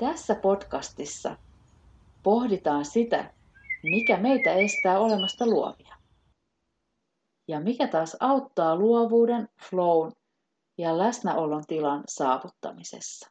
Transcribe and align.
Tässä 0.00 0.34
podcastissa 0.34 1.36
pohditaan 2.22 2.84
sitä, 2.84 3.34
mikä 3.82 4.16
meitä 4.16 4.52
estää 4.52 4.98
olemasta 4.98 5.46
luovia. 5.46 5.96
Ja 7.48 7.60
mikä 7.60 7.88
taas 7.88 8.16
auttaa 8.20 8.76
luovuuden, 8.76 9.48
flown 9.68 10.12
ja 10.78 10.98
läsnäolon 10.98 11.64
tilan 11.66 12.04
saavuttamisessa. 12.08 13.30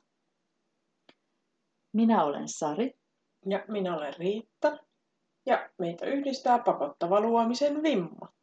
Minä 1.94 2.24
olen 2.24 2.48
Sari. 2.48 3.00
Ja 3.46 3.66
minä 3.68 3.98
olen 3.98 4.14
Riitta. 4.18 4.78
Ja 5.46 5.70
meitä 5.78 6.06
yhdistää 6.06 6.60
pakottava 6.60 7.22
luomisen 7.22 7.84
vimma. 7.84 8.34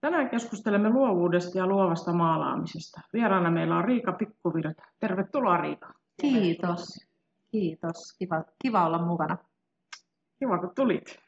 Tänään 0.00 0.30
keskustelemme 0.30 0.90
luovuudesta 0.90 1.58
ja 1.58 1.66
luovasta 1.66 2.12
maalaamisesta. 2.12 3.00
Vieraana 3.12 3.50
meillä 3.50 3.76
on 3.76 3.84
Riika 3.84 4.12
Pikkuvirta. 4.12 4.82
Tervetuloa 5.00 5.56
Riika. 5.56 5.94
Kiitos. 6.20 7.06
Kiitos. 7.50 8.16
Kiva, 8.18 8.44
kiva 8.62 8.86
olla 8.86 9.06
mukana. 9.06 9.38
Kiva 10.38 10.58
kun 10.58 10.74
tulit. 10.74 11.18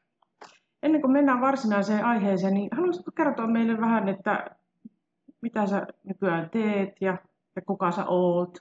Ennen 0.82 1.00
kuin 1.00 1.12
mennään 1.12 1.40
varsinaiseen 1.40 2.04
aiheeseen, 2.04 2.54
niin 2.54 2.68
haluaisitko 2.72 3.10
kertoa 3.10 3.46
meille 3.46 3.80
vähän, 3.80 4.08
että 4.08 4.46
mitä 5.40 5.66
sä 5.66 5.86
nykyään 6.04 6.50
teet 6.50 6.96
ja, 7.00 7.16
ja 7.56 7.62
kuka 7.62 7.90
sä 7.90 8.04
oot? 8.06 8.58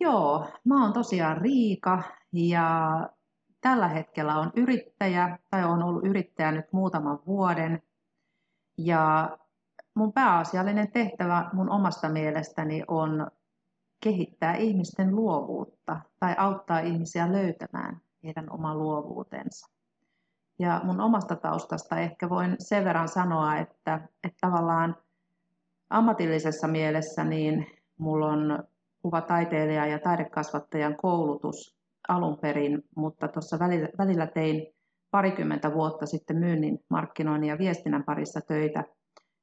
Joo, 0.00 0.46
mä 0.64 0.82
oon 0.82 0.92
tosiaan 0.92 1.36
Riika 1.36 2.02
ja 2.32 2.98
tällä 3.60 3.88
hetkellä 3.88 4.38
on 4.38 4.52
yrittäjä 4.56 5.38
tai 5.50 5.64
on 5.64 5.82
ollut 5.82 6.06
yrittäjä 6.06 6.52
nyt 6.52 6.72
muutaman 6.72 7.18
vuoden. 7.26 7.82
Ja 8.84 9.38
mun 9.94 10.12
pääasiallinen 10.12 10.92
tehtävä 10.92 11.50
mun 11.52 11.70
omasta 11.70 12.08
mielestäni 12.08 12.82
on 12.88 13.30
kehittää 14.00 14.54
ihmisten 14.56 15.16
luovuutta 15.16 16.00
tai 16.20 16.34
auttaa 16.38 16.78
ihmisiä 16.78 17.32
löytämään 17.32 18.00
heidän 18.24 18.52
oma 18.52 18.74
luovuutensa. 18.74 19.66
Ja 20.58 20.80
mun 20.84 21.00
omasta 21.00 21.36
taustasta 21.36 21.98
ehkä 21.98 22.28
voin 22.28 22.56
sen 22.58 22.84
verran 22.84 23.08
sanoa, 23.08 23.56
että, 23.56 24.08
että 24.24 24.38
tavallaan 24.40 24.96
ammatillisessa 25.90 26.68
mielessä 26.68 27.24
niin 27.24 27.66
mulla 27.98 28.26
on 28.26 28.64
kuvataiteilija 29.02 29.86
ja 29.86 29.98
taidekasvattajan 29.98 30.96
koulutus 30.96 31.76
alun 32.08 32.38
perin, 32.38 32.82
mutta 32.96 33.28
tuossa 33.28 33.58
välillä, 33.58 33.88
välillä 33.98 34.26
tein 34.26 34.74
parikymmentä 35.12 35.74
vuotta 35.74 36.06
sitten 36.06 36.36
myynnin, 36.36 36.78
markkinoinnin 36.90 37.48
ja 37.48 37.58
viestinnän 37.58 38.04
parissa 38.04 38.40
töitä 38.40 38.84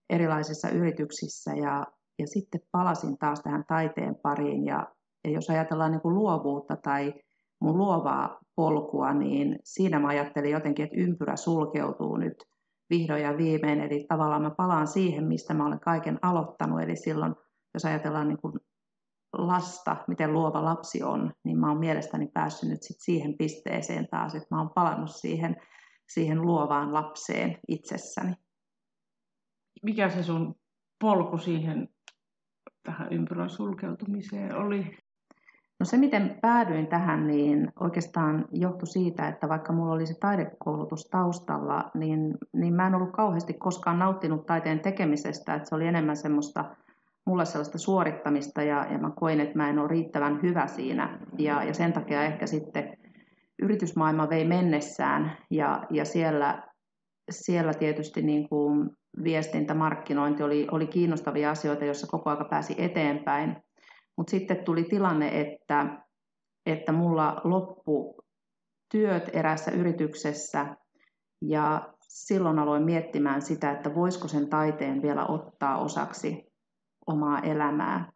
erilaisissa 0.09 0.69
yrityksissä 0.69 1.51
ja, 1.53 1.85
ja 2.19 2.27
sitten 2.27 2.61
palasin 2.71 3.17
taas 3.17 3.41
tähän 3.41 3.63
taiteen 3.67 4.15
pariin. 4.23 4.65
Ja, 4.65 4.87
ja 5.23 5.31
jos 5.31 5.49
ajatellaan 5.49 5.91
niin 5.91 6.01
kuin 6.01 6.15
luovuutta 6.15 6.75
tai 6.75 7.13
mun 7.61 7.77
luovaa 7.77 8.39
polkua, 8.55 9.13
niin 9.13 9.59
siinä 9.63 9.99
mä 9.99 10.07
ajattelin 10.07 10.51
jotenkin, 10.51 10.85
että 10.85 10.97
ympyrä 10.97 11.35
sulkeutuu 11.35 12.17
nyt 12.17 12.43
vihdoin 12.89 13.23
ja 13.23 13.37
viimein, 13.37 13.79
eli 13.79 14.05
tavallaan 14.09 14.41
mä 14.41 14.51
palaan 14.57 14.87
siihen, 14.87 15.27
mistä 15.27 15.53
mä 15.53 15.65
olen 15.65 15.79
kaiken 15.79 16.19
aloittanut, 16.21 16.81
eli 16.81 16.95
silloin, 16.95 17.35
jos 17.73 17.85
ajatellaan 17.85 18.27
niin 18.27 18.41
kuin 18.41 18.53
lasta, 19.33 19.97
miten 20.07 20.33
luova 20.33 20.63
lapsi 20.63 21.03
on, 21.03 21.33
niin 21.43 21.59
mä 21.59 21.69
oon 21.69 21.79
mielestäni 21.79 22.27
päässyt 22.33 22.69
nyt 22.69 22.83
sit 22.83 22.97
siihen 22.99 23.37
pisteeseen 23.37 24.07
taas, 24.07 24.35
että 24.35 24.47
mä 24.51 24.61
oon 24.61 24.69
palannut 24.75 25.11
siihen, 25.11 25.55
siihen 26.07 26.41
luovaan 26.41 26.93
lapseen 26.93 27.57
itsessäni. 27.67 28.33
Mikä 29.83 30.09
se 30.09 30.23
sun 30.23 30.55
polku 31.01 31.37
siihen 31.37 31.89
tähän 32.83 33.13
ympyrän 33.13 33.49
sulkeutumiseen 33.49 34.55
oli? 34.55 34.97
No 35.79 35.85
se, 35.85 35.97
miten 35.97 36.37
päädyin 36.41 36.87
tähän, 36.87 37.27
niin 37.27 37.71
oikeastaan 37.79 38.45
johtui 38.51 38.87
siitä, 38.87 39.27
että 39.27 39.49
vaikka 39.49 39.73
mulla 39.73 39.93
oli 39.93 40.05
se 40.05 40.19
taidekoulutus 40.19 41.05
taustalla, 41.05 41.91
niin, 41.93 42.37
niin 42.53 42.73
mä 42.73 42.87
en 42.87 42.95
ollut 42.95 43.11
kauheasti 43.11 43.53
koskaan 43.53 43.99
nauttinut 43.99 44.45
taiteen 44.45 44.79
tekemisestä, 44.79 45.53
että 45.53 45.69
se 45.69 45.75
oli 45.75 45.87
enemmän 45.87 46.17
semmoista 46.17 46.75
mulle 47.25 47.45
sellaista 47.45 47.77
suorittamista 47.77 48.61
ja, 48.63 48.85
ja 48.91 48.97
mä 48.97 49.11
koin, 49.15 49.39
että 49.39 49.57
mä 49.57 49.69
en 49.69 49.79
ole 49.79 49.87
riittävän 49.87 50.41
hyvä 50.41 50.67
siinä. 50.67 51.19
Ja, 51.37 51.63
ja 51.63 51.73
sen 51.73 51.93
takia 51.93 52.23
ehkä 52.23 52.47
sitten 52.47 52.97
yritysmaailma 53.61 54.29
vei 54.29 54.45
mennessään 54.45 55.37
ja, 55.51 55.83
ja 55.89 56.05
siellä, 56.05 56.63
siellä 57.31 57.73
tietysti 57.73 58.21
niin 58.21 58.49
kuin 58.49 58.89
viestintä, 59.23 59.73
markkinointi 59.73 60.43
oli, 60.43 60.67
oli 60.71 60.87
kiinnostavia 60.87 61.51
asioita, 61.51 61.85
joissa 61.85 62.07
koko 62.07 62.29
aika 62.29 62.45
pääsi 62.49 62.75
eteenpäin. 62.77 63.55
Mutta 64.17 64.31
sitten 64.31 64.63
tuli 64.65 64.83
tilanne, 64.83 65.41
että, 65.41 66.01
että 66.65 66.91
mulla 66.91 67.41
loppu 67.43 68.15
työt 68.91 69.29
erässä 69.33 69.71
yrityksessä 69.71 70.75
ja 71.41 71.93
silloin 72.01 72.59
aloin 72.59 72.83
miettimään 72.83 73.41
sitä, 73.41 73.71
että 73.71 73.95
voisiko 73.95 74.27
sen 74.27 74.49
taiteen 74.49 75.01
vielä 75.01 75.25
ottaa 75.25 75.77
osaksi 75.77 76.48
omaa 77.09 77.39
elämää. 77.39 78.11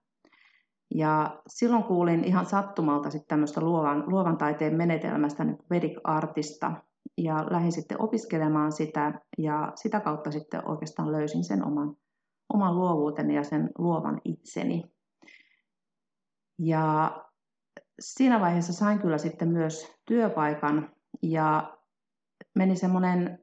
Ja 0.95 1.41
silloin 1.47 1.83
kuulin 1.83 2.23
ihan 2.23 2.45
sattumalta 2.45 3.09
sitten 3.09 3.27
tämmöistä 3.27 3.61
luovan, 3.61 4.03
luovan 4.07 4.37
taiteen 4.37 4.75
menetelmästä, 4.75 5.43
niin 5.43 5.57
Vedic 5.69 5.99
Artista, 6.03 6.71
ja 7.17 7.45
lähdin 7.49 7.71
sitten 7.71 8.01
opiskelemaan 8.01 8.71
sitä, 8.71 9.21
ja 9.37 9.71
sitä 9.75 9.99
kautta 9.99 10.31
sitten 10.31 10.67
oikeastaan 10.67 11.11
löysin 11.11 11.43
sen 11.43 11.65
oman, 11.65 11.95
oman 12.53 12.75
luovuuteni 12.75 13.35
ja 13.35 13.43
sen 13.43 13.69
luovan 13.77 14.21
itseni. 14.25 14.83
Ja 16.59 17.17
siinä 17.99 18.39
vaiheessa 18.39 18.73
sain 18.73 18.99
kyllä 18.99 19.17
sitten 19.17 19.49
myös 19.49 19.93
työpaikan, 20.05 20.91
ja 21.21 21.77
meni 22.55 22.75
semmoinen 22.75 23.39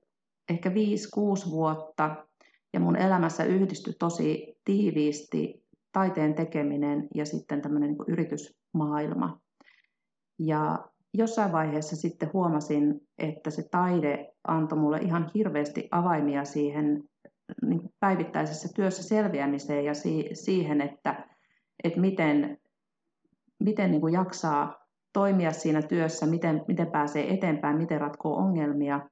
ehkä 0.49 0.69
5-6 0.69 1.51
vuotta, 1.51 2.27
ja 2.73 2.81
mun 2.81 2.97
elämässä 2.97 3.45
yhdistyi 3.45 3.95
tosi 3.99 4.60
tiiviisti 4.65 5.65
taiteen 5.93 6.35
tekeminen 6.35 7.09
ja 7.15 7.25
sitten 7.25 7.63
tämmöinen 7.63 7.91
niin 7.91 8.05
yritysmaailma. 8.09 9.41
Ja 10.39 10.89
jossain 11.15 11.53
vaiheessa 11.53 11.97
sitten 11.97 12.31
huomasin, 12.33 13.01
että 13.19 13.51
se 13.51 13.69
taide 13.71 14.33
antoi 14.49 14.79
mulle 14.79 14.99
ihan 14.99 15.31
hirveästi 15.35 15.89
avaimia 15.91 16.45
siihen 16.45 17.03
niin 17.63 17.81
päivittäisessä 18.01 18.69
työssä 18.75 19.03
selviämiseen 19.03 19.85
ja 19.85 19.93
siihen, 20.33 20.81
että, 20.81 21.29
että 21.85 22.01
miten, 22.01 22.59
miten 23.61 23.91
niin 23.91 24.01
kuin 24.01 24.15
jaksaa 24.15 24.87
toimia 25.13 25.53
siinä 25.53 25.83
työssä, 25.83 26.27
miten, 26.27 26.65
miten 26.69 26.91
pääsee 26.91 27.35
eteenpäin, 27.35 27.77
miten 27.77 28.01
ratkoo 28.01 28.37
ongelmia. 28.37 29.09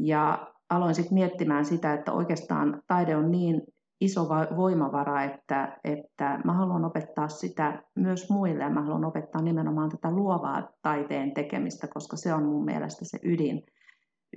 Ja 0.00 0.52
aloin 0.70 0.94
sitten 0.94 1.14
miettimään 1.14 1.64
sitä, 1.64 1.94
että 1.94 2.12
oikeastaan 2.12 2.82
taide 2.86 3.16
on 3.16 3.30
niin 3.30 3.62
iso 4.00 4.28
voimavara, 4.56 5.22
että, 5.24 5.78
että 5.84 6.40
mä 6.44 6.52
haluan 6.52 6.84
opettaa 6.84 7.28
sitä 7.28 7.82
myös 7.94 8.30
muille 8.30 8.64
ja 8.64 8.70
mä 8.70 8.82
haluan 8.82 9.04
opettaa 9.04 9.42
nimenomaan 9.42 9.90
tätä 9.90 10.10
luovaa 10.10 10.68
taiteen 10.82 11.34
tekemistä, 11.34 11.88
koska 11.94 12.16
se 12.16 12.34
on 12.34 12.42
mun 12.42 12.64
mielestä 12.64 13.04
se 13.04 13.18
ydin, 13.22 13.62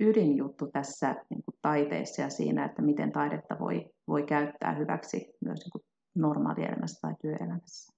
ydinjuttu 0.00 0.70
tässä 0.72 1.14
niin 1.30 1.42
kuin 1.44 1.54
taiteessa 1.62 2.22
ja 2.22 2.30
siinä, 2.30 2.64
että 2.64 2.82
miten 2.82 3.12
taidetta 3.12 3.58
voi, 3.58 3.90
voi 4.08 4.22
käyttää 4.22 4.74
hyväksi 4.74 5.34
myös 5.44 5.60
niin 5.60 5.72
kuin 5.72 5.82
normaalielämässä 6.14 7.00
tai 7.00 7.14
työelämässä. 7.20 7.92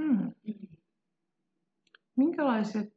Hmm. 0.00 0.32
Minkälaiset 2.16 2.94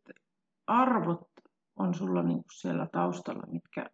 arvot 0.68 1.28
on 1.76 1.94
sulla 1.94 2.24
niin 2.24 2.38
kuin 2.38 2.60
siellä 2.60 2.88
taustalla, 2.92 3.44
mitkä 3.52 3.90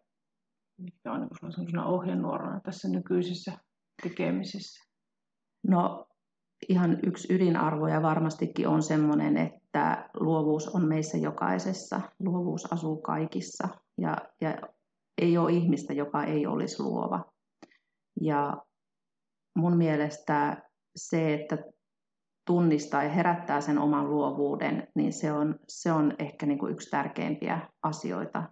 mitkä 0.78 1.12
on 1.12 1.20
niin 1.22 1.52
sellaisena 1.52 1.86
ohjenuorana 1.86 2.60
tässä 2.60 2.90
nykyisessä 2.90 3.58
tekemisessä? 4.04 4.84
No 5.68 6.08
ihan 6.70 7.00
yksi 7.04 7.34
ydinarvoja 7.34 8.02
varmastikin 8.02 8.68
on 8.68 8.84
sellainen, 8.84 9.38
että 9.38 10.10
luovuus 10.20 10.68
on 10.68 10.88
meissä 10.88 11.18
jokaisessa. 11.18 12.02
Luovuus 12.20 12.74
asuu 12.74 13.02
kaikissa 13.02 13.68
ja, 13.98 14.18
ja 14.42 14.58
ei 15.18 15.38
ole 15.38 15.52
ihmistä, 15.52 15.94
joka 15.94 16.24
ei 16.24 16.48
olisi 16.48 16.84
luova. 16.84 17.26
Ja 18.22 18.58
mun 19.56 19.78
mielestä 19.78 20.68
se, 20.96 21.34
että 21.34 21.58
tunnistaa 22.48 23.04
ja 23.04 23.10
herättää 23.10 23.62
sen 23.62 23.78
oman 23.78 24.10
luovuuden, 24.10 24.88
niin 24.96 25.14
se 25.14 25.32
on, 25.32 25.60
se 25.68 25.92
on 25.92 26.16
ehkä 26.20 26.46
niin 26.46 26.60
kuin 26.60 26.74
yksi 26.74 26.90
tärkeimpiä 26.90 27.70
asioita 27.84 28.44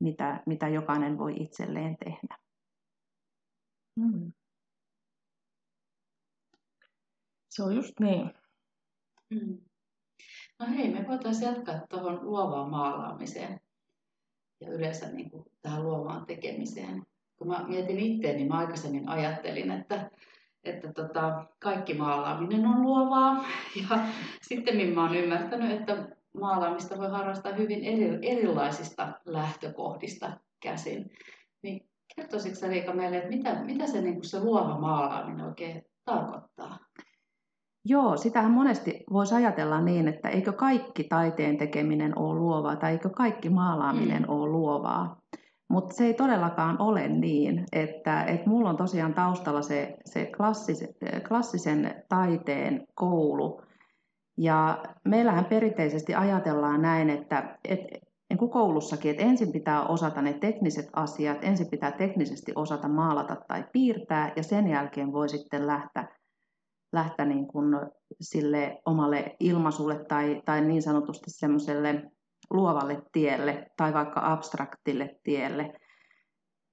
mitä, 0.00 0.42
mitä 0.46 0.68
jokainen 0.68 1.18
voi 1.18 1.34
itselleen 1.36 1.96
tehdä. 2.04 2.38
Mm. 3.96 4.32
Se 7.56 7.62
on 7.62 7.76
just 7.76 8.00
niin. 8.00 8.30
Mm. 9.30 9.58
No 10.58 10.66
hei, 10.76 10.90
me 10.90 11.08
voitaisiin 11.08 11.54
jatkaa 11.54 11.86
tuohon 11.88 12.18
luovaan 12.22 12.70
maalaamiseen 12.70 13.60
ja 14.60 14.70
yleensä 14.70 15.12
niin 15.12 15.30
kuin 15.30 15.44
tähän 15.62 15.82
luovaan 15.82 16.26
tekemiseen. 16.26 17.02
Kun 17.36 17.48
mä 17.48 17.64
mietin 17.68 17.98
itseäni, 17.98 18.36
niin 18.36 18.48
mä 18.48 18.58
aikaisemmin 18.58 19.08
ajattelin, 19.08 19.70
että, 19.70 20.10
että 20.64 20.92
tota, 20.92 21.46
kaikki 21.58 21.94
maalaaminen 21.94 22.66
on 22.66 22.82
luovaa. 22.82 23.44
Ja 23.90 23.98
sitten 24.42 24.94
mä 24.94 25.02
oon 25.02 25.16
ymmärtänyt, 25.16 25.80
että 25.80 26.08
maalaamista 26.40 26.98
voi 26.98 27.10
harrastaa 27.10 27.52
hyvin 27.52 27.84
eri, 27.84 28.18
erilaisista 28.22 29.12
lähtökohdista 29.24 30.40
käsin. 30.62 31.10
Niin 31.62 31.88
kertoisitko 32.16 32.58
sä 32.58 32.66
Riika 32.66 32.94
meille, 32.94 33.16
että 33.16 33.30
mitä, 33.30 33.64
mitä 33.64 33.86
se, 33.86 34.00
niin 34.00 34.24
se 34.24 34.40
luova 34.40 34.80
maalaaminen 34.80 35.46
oikein 35.46 35.82
tarkoittaa? 36.04 36.85
Joo, 37.88 38.16
sitähän 38.16 38.50
monesti 38.50 39.04
voisi 39.12 39.34
ajatella 39.34 39.80
niin, 39.80 40.08
että 40.08 40.28
eikö 40.28 40.52
kaikki 40.52 41.04
taiteen 41.04 41.58
tekeminen 41.58 42.18
ole 42.18 42.38
luovaa 42.38 42.76
tai 42.76 42.92
eikö 42.92 43.10
kaikki 43.10 43.50
maalaaminen 43.50 44.22
mm. 44.22 44.28
ole 44.28 44.50
luovaa. 44.50 45.20
Mutta 45.68 45.94
se 45.94 46.04
ei 46.04 46.14
todellakaan 46.14 46.82
ole 46.82 47.08
niin, 47.08 47.64
että, 47.72 48.24
että 48.24 48.48
mulla 48.48 48.70
on 48.70 48.76
tosiaan 48.76 49.14
taustalla 49.14 49.62
se, 49.62 49.96
se 50.04 50.30
klassis, 50.36 50.84
klassisen 51.28 52.04
taiteen 52.08 52.86
koulu. 52.94 53.62
Ja 54.38 54.82
meillähän 55.04 55.44
perinteisesti 55.44 56.14
ajatellaan 56.14 56.82
näin, 56.82 57.10
että, 57.10 57.58
että 57.64 57.98
niin 58.30 58.38
kuin 58.38 58.50
koulussakin, 58.50 59.10
että 59.10 59.22
ensin 59.22 59.52
pitää 59.52 59.86
osata 59.86 60.22
ne 60.22 60.32
tekniset 60.32 60.88
asiat, 60.92 61.38
ensin 61.42 61.70
pitää 61.70 61.92
teknisesti 61.92 62.52
osata 62.54 62.88
maalata 62.88 63.36
tai 63.48 63.64
piirtää 63.72 64.32
ja 64.36 64.42
sen 64.42 64.68
jälkeen 64.68 65.12
voi 65.12 65.28
sitten 65.28 65.66
lähteä, 65.66 66.08
lähteä 66.96 67.24
niin 67.24 67.46
kuin 67.46 67.66
sille 68.20 68.82
omalle 68.86 69.36
ilmaisulle 69.40 70.04
tai, 70.04 70.42
tai 70.44 70.60
niin 70.60 70.82
sanotusti 70.82 71.30
semmoiselle 71.30 72.10
luovalle 72.50 73.02
tielle 73.12 73.70
tai 73.76 73.94
vaikka 73.94 74.20
abstraktille 74.24 75.16
tielle. 75.22 75.72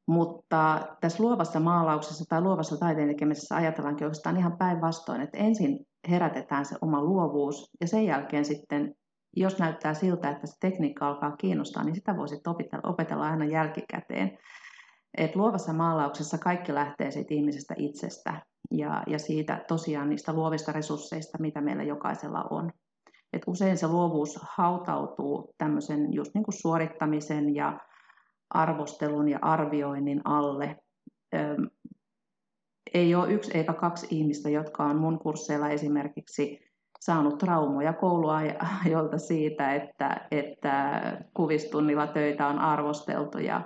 Mutta 0.07 0.87
tässä 1.01 1.23
luovassa 1.23 1.59
maalauksessa 1.59 2.25
tai 2.29 2.41
luovassa 2.41 2.77
taiteen 2.77 3.07
tekemisessä 3.07 3.55
ajatellaankin 3.55 4.05
oikeastaan 4.05 4.37
ihan 4.37 4.57
päinvastoin, 4.57 5.21
että 5.21 5.37
ensin 5.37 5.85
herätetään 6.09 6.65
se 6.65 6.75
oma 6.81 7.03
luovuus 7.03 7.71
ja 7.81 7.87
sen 7.87 8.05
jälkeen 8.05 8.45
sitten, 8.45 8.95
jos 9.35 9.59
näyttää 9.59 9.93
siltä, 9.93 10.29
että 10.29 10.47
se 10.47 10.53
tekniikka 10.59 11.07
alkaa 11.07 11.35
kiinnostaa, 11.37 11.83
niin 11.83 11.95
sitä 11.95 12.17
voisi 12.17 12.41
opetella, 12.47 12.89
opetella 12.89 13.29
aina 13.29 13.45
jälkikäteen. 13.45 14.37
Et 15.17 15.35
luovassa 15.35 15.73
maalauksessa 15.73 16.37
kaikki 16.37 16.73
lähtee 16.73 17.11
siitä 17.11 17.33
ihmisestä 17.33 17.73
itsestä 17.77 18.41
ja, 18.71 19.03
ja 19.07 19.19
siitä 19.19 19.65
tosiaan 19.67 20.09
niistä 20.09 20.33
luovista 20.33 20.71
resursseista, 20.71 21.37
mitä 21.41 21.61
meillä 21.61 21.83
jokaisella 21.83 22.43
on. 22.49 22.71
Et 23.33 23.41
usein 23.47 23.77
se 23.77 23.87
luovuus 23.87 24.39
hautautuu 24.41 25.53
tämmöisen 25.57 26.13
just 26.13 26.33
niin 26.33 26.43
kuin 26.43 26.61
suorittamisen 26.61 27.55
ja 27.55 27.79
arvostelun 28.49 29.29
ja 29.29 29.39
arvioinnin 29.41 30.21
alle. 30.25 30.79
Öm, 31.35 31.69
ei 32.93 33.15
ole 33.15 33.33
yksi 33.33 33.57
eikä 33.57 33.73
kaksi 33.73 34.07
ihmistä, 34.09 34.49
jotka 34.49 34.83
on 34.83 34.97
mun 34.97 35.19
kursseilla 35.19 35.69
esimerkiksi 35.69 36.59
saanut 36.99 37.37
traumoja 37.37 37.93
kouluajoilta 37.93 39.17
siitä, 39.17 39.75
että, 39.75 40.27
että 40.31 41.01
kuvistunnilla 41.33 42.07
töitä 42.07 42.47
on 42.47 42.59
arvosteltu 42.59 43.37
ja, 43.37 43.61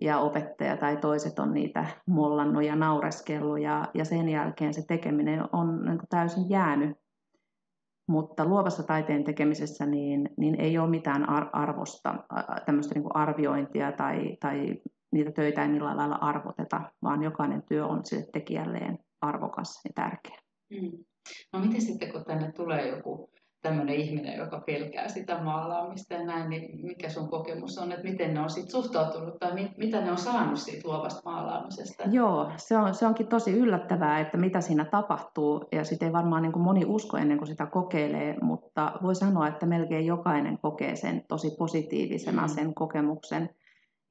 ja 0.00 0.18
opettaja 0.18 0.76
tai 0.76 0.96
toiset 0.96 1.38
on 1.38 1.54
niitä 1.54 1.86
mollannut 2.06 2.64
ja 2.64 2.76
naureskellut 2.76 3.60
ja, 3.60 3.88
ja 3.94 4.04
sen 4.04 4.28
jälkeen 4.28 4.74
se 4.74 4.86
tekeminen 4.86 5.44
on 5.52 5.84
niin 5.84 5.98
täysin 6.08 6.50
jäänyt 6.50 6.96
mutta 8.08 8.44
luovassa 8.44 8.82
taiteen 8.82 9.24
tekemisessä 9.24 9.86
niin, 9.86 10.30
niin 10.36 10.60
ei 10.60 10.78
ole 10.78 10.90
mitään 10.90 11.28
arvosta, 11.52 12.14
tämmöistä 12.66 12.94
niin 12.94 13.16
arviointia 13.16 13.92
tai, 13.92 14.36
tai 14.40 14.76
niitä 15.12 15.32
töitä 15.32 15.62
ei 15.62 15.68
millään 15.68 15.96
lailla 15.96 16.18
arvoteta, 16.20 16.80
vaan 17.02 17.22
jokainen 17.22 17.62
työ 17.62 17.86
on 17.86 18.04
sille 18.04 18.26
tekijälleen 18.32 18.98
arvokas 19.20 19.80
ja 19.84 19.90
tärkeä. 19.94 20.38
Mm. 20.70 21.04
No 21.52 21.60
miten 21.60 21.80
sitten, 21.80 22.12
kun 22.12 22.24
tänne 22.24 22.52
tulee 22.52 22.88
joku 22.88 23.30
tämmöinen 23.68 23.94
ihminen, 23.94 24.38
joka 24.38 24.62
pelkää 24.66 25.08
sitä 25.08 25.38
maalaamista 25.42 26.14
ja 26.14 26.24
näin, 26.24 26.50
niin 26.50 26.86
mikä 26.86 27.08
sun 27.08 27.28
kokemus 27.28 27.78
on, 27.78 27.92
että 27.92 28.04
miten 28.04 28.34
ne 28.34 28.40
on 28.40 28.50
sitten 28.50 28.70
suhtautunut 28.70 29.38
tai 29.38 29.54
mit, 29.54 29.78
mitä 29.78 30.00
ne 30.00 30.10
on 30.10 30.18
saanut 30.18 30.58
siitä 30.58 30.88
luovasta 30.88 31.20
maalaamisesta? 31.24 32.04
Joo, 32.10 32.50
se, 32.56 32.76
on, 32.76 32.94
se 32.94 33.06
onkin 33.06 33.26
tosi 33.26 33.52
yllättävää, 33.52 34.20
että 34.20 34.36
mitä 34.36 34.60
siinä 34.60 34.84
tapahtuu 34.84 35.64
ja 35.72 35.84
sitä 35.84 36.06
ei 36.06 36.12
varmaan 36.12 36.42
niin 36.42 36.52
kuin 36.52 36.62
moni 36.62 36.84
usko 36.86 37.16
ennen 37.16 37.38
kuin 37.38 37.48
sitä 37.48 37.66
kokeilee, 37.66 38.36
mutta 38.42 38.92
voi 39.02 39.14
sanoa, 39.14 39.48
että 39.48 39.66
melkein 39.66 40.06
jokainen 40.06 40.58
kokee 40.58 40.96
sen 40.96 41.24
tosi 41.28 41.50
positiivisena 41.58 42.42
mm. 42.42 42.48
sen 42.48 42.74
kokemuksen 42.74 43.50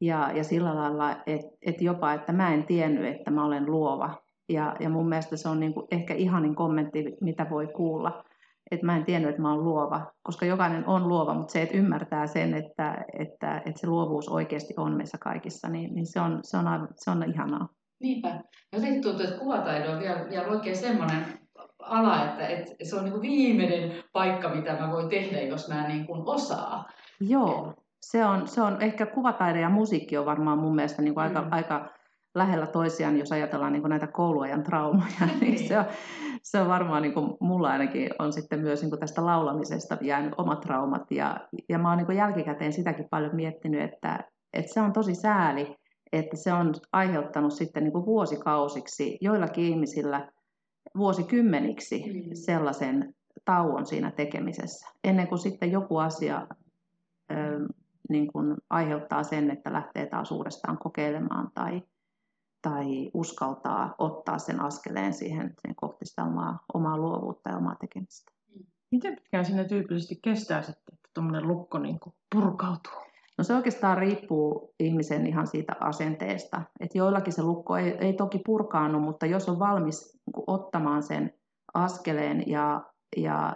ja, 0.02 0.32
ja 0.32 0.44
sillä 0.44 0.76
lailla, 0.76 1.12
että 1.26 1.58
et 1.62 1.82
jopa, 1.82 2.14
että 2.14 2.32
mä 2.32 2.54
en 2.54 2.64
tiennyt, 2.64 3.16
että 3.16 3.32
mä 3.32 3.46
olen 3.46 3.66
luova 3.66 4.14
ja, 4.50 4.76
ja 4.80 4.90
mun 4.90 5.10
mielestä 5.10 5.38
se 5.38 5.50
on 5.50 5.60
niin 5.60 5.74
kuin 5.74 5.88
ehkä 5.92 6.14
ihanin 6.14 6.56
kommentti, 6.56 7.18
mitä 7.22 7.48
voi 7.50 7.68
kuulla 7.68 8.24
että 8.72 8.86
mä 8.86 8.98
en 8.98 9.06
tiennyt, 9.06 9.30
että 9.30 9.42
mä 9.42 9.54
oon 9.54 9.64
luova, 9.64 10.12
koska 10.24 10.46
jokainen 10.46 10.88
on 10.88 11.08
luova, 11.08 11.34
mutta 11.34 11.52
se, 11.52 11.62
että 11.62 11.78
ymmärtää 11.78 12.28
sen, 12.28 12.54
että, 12.54 13.06
että, 13.20 13.58
että 13.58 13.80
se 13.82 13.88
luovuus 13.88 14.30
oikeasti 14.30 14.74
on 14.78 14.98
meissä 14.98 15.18
kaikissa, 15.18 15.68
niin, 15.70 15.96
niin 15.96 16.06
se, 16.06 16.20
on, 16.20 16.40
se, 16.44 16.58
on 16.58 16.68
aivan, 16.68 16.88
se 16.96 17.12
on 17.12 17.24
ihanaa. 17.30 17.70
Niinpä. 18.00 18.44
Jotenkin 18.74 19.02
tuntuu, 19.02 19.26
että 19.26 19.40
kuvataito 19.40 19.92
on 19.92 20.00
vielä, 20.00 20.26
vielä 20.30 20.48
oikein 20.48 20.78
semmoinen 20.78 21.26
ala, 21.80 22.26
että, 22.26 22.48
että 22.48 22.76
se 22.84 22.96
on 22.96 23.06
niin 23.06 23.22
viimeinen 23.22 24.04
paikka, 24.14 24.50
mitä 24.50 24.74
mä 24.80 24.92
voin 24.92 25.10
tehdä, 25.10 25.42
jos 25.42 25.68
mä 25.68 25.88
niin 25.88 26.08
kuin 26.08 26.22
osaa. 26.26 26.86
Joo, 27.20 27.74
se 28.02 28.26
on, 28.26 28.48
se 28.48 28.62
on 28.62 28.82
ehkä 28.82 29.06
kuvataide 29.06 29.60
ja 29.60 29.70
musiikki 29.70 30.18
on 30.18 30.26
varmaan 30.26 30.60
mun 30.60 30.76
mielestä 30.76 31.02
niin 31.02 31.14
kuin 31.14 31.30
mm. 31.30 31.36
aika, 31.36 31.48
aika 31.52 31.97
lähellä 32.38 32.68
toisiaan, 32.68 33.18
jos 33.18 33.32
ajatellaan 33.32 33.74
niin 33.74 33.82
kuin 33.82 33.90
näitä 33.90 34.08
kouluajan 34.08 34.64
traumoja, 34.64 35.26
niin, 35.26 35.40
niin 35.42 35.68
se 35.68 35.80
on, 35.80 35.86
se 36.44 36.62
on 36.62 36.68
varmaan 36.68 37.02
niin 37.02 37.14
kuin 37.14 37.38
mulla 37.40 37.70
ainakin 37.70 38.10
on 38.20 38.34
sitten 38.34 38.60
myös 38.60 38.82
niin 38.82 38.90
kuin 38.90 39.00
tästä 39.00 39.26
laulamisesta 39.26 39.98
jäänyt 40.02 40.34
omat 40.38 40.62
traumat. 40.62 41.12
Ja, 41.12 41.48
ja 41.70 41.80
mä 41.80 41.90
oon 41.90 41.98
niin 41.98 42.06
kuin 42.06 42.18
jälkikäteen 42.18 42.74
sitäkin 42.74 43.08
paljon 43.10 43.36
miettinyt, 43.36 43.82
että, 43.82 44.24
että 44.54 44.74
se 44.74 44.82
on 44.82 44.94
tosi 44.94 45.16
sääli, 45.16 45.76
että 46.12 46.38
se 46.38 46.54
on 46.54 46.74
aiheuttanut 46.92 47.54
sitten 47.54 47.84
niin 47.84 47.94
kuin 47.94 48.06
vuosikausiksi 48.06 49.18
joillakin 49.22 49.66
ihmisillä 49.66 50.32
vuosikymmeniksi 50.98 52.04
mm. 52.08 52.30
sellaisen 52.34 53.14
tauon 53.46 53.86
siinä 53.86 54.12
tekemisessä, 54.12 54.88
ennen 55.04 55.28
kuin 55.28 55.40
sitten 55.40 55.72
joku 55.72 55.98
asia 55.98 56.48
ö, 57.32 57.36
niin 58.10 58.32
kuin 58.32 58.56
aiheuttaa 58.70 59.24
sen, 59.24 59.52
että 59.52 59.74
lähtee 59.74 60.06
taas 60.06 60.32
uudestaan 60.32 60.78
kokeilemaan 60.78 61.52
tai, 61.54 61.82
tai 62.70 63.12
uskaltaa 63.14 63.96
ottaa 63.98 64.40
sen 64.40 64.62
askeleen 64.62 65.14
siihen 65.14 65.54
sen 65.62 65.76
kohti 65.76 66.06
sitä 66.06 66.24
omaa, 66.24 66.60
omaa 66.74 66.98
luovuutta 66.98 67.50
ja 67.50 67.58
omaa 67.58 67.76
tekemistä. 67.76 68.32
Miten 68.92 69.16
pitkään 69.16 69.46
siinä 69.46 69.64
tyypillisesti 69.64 70.20
kestää 70.24 70.62
sitten, 70.62 70.94
että 70.94 71.10
tuommoinen 71.14 71.48
lukko 71.48 71.80
niin 71.80 72.00
kuin 72.00 72.14
purkautuu? 72.36 72.94
No 73.38 73.44
se 73.44 73.56
oikeastaan 73.56 73.98
riippuu 73.98 74.74
ihmisen 74.80 75.28
ihan 75.28 75.48
siitä 75.48 75.74
asenteesta. 75.80 76.62
että 76.80 76.98
joillakin 76.98 77.34
se 77.34 77.44
lukko 77.44 77.78
ei, 77.78 77.98
ei 78.00 78.14
toki 78.14 78.40
purkaannu, 78.46 79.00
mutta 79.00 79.26
jos 79.26 79.50
on 79.50 79.60
valmis 79.60 80.14
niin 80.14 80.44
ottamaan 80.48 81.04
sen 81.04 81.34
askeleen 81.74 82.44
ja, 82.48 82.84
ja 83.18 83.56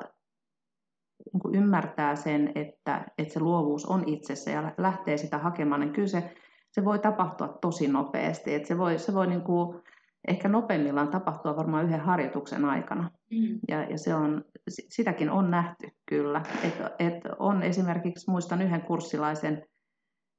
niin 1.33 1.55
ymmärtää 1.55 2.15
sen, 2.15 2.51
että, 2.55 3.05
että 3.17 3.33
se 3.33 3.39
luovuus 3.39 3.85
on 3.85 4.03
itsessä 4.07 4.51
ja 4.51 4.73
lähtee 4.77 5.17
sitä 5.17 5.37
hakemaan, 5.37 5.81
niin 5.81 5.93
kyllä 5.93 6.07
se 6.07 6.35
se 6.71 6.85
voi 6.85 6.99
tapahtua 6.99 7.57
tosi 7.61 7.87
nopeasti. 7.87 8.53
Et 8.53 8.65
se 8.65 8.77
voi, 8.77 8.99
se 8.99 9.13
voi 9.13 9.27
niin 9.27 9.41
kuin 9.41 9.81
ehkä 10.27 10.49
nopeimmillaan 10.49 11.07
tapahtua 11.07 11.55
varmaan 11.55 11.85
yhden 11.85 11.99
harjoituksen 11.99 12.65
aikana. 12.65 13.11
Mm. 13.31 13.59
Ja, 13.67 13.83
ja 13.83 13.97
se 13.97 14.15
on, 14.15 14.45
sitäkin 14.67 15.29
on 15.29 15.51
nähty 15.51 15.89
kyllä. 16.05 16.41
Et, 16.63 16.73
et 16.99 17.23
on 17.39 17.63
esimerkiksi, 17.63 18.31
muistan 18.31 18.61
yhden 18.61 18.81
kurssilaisen, 18.81 19.65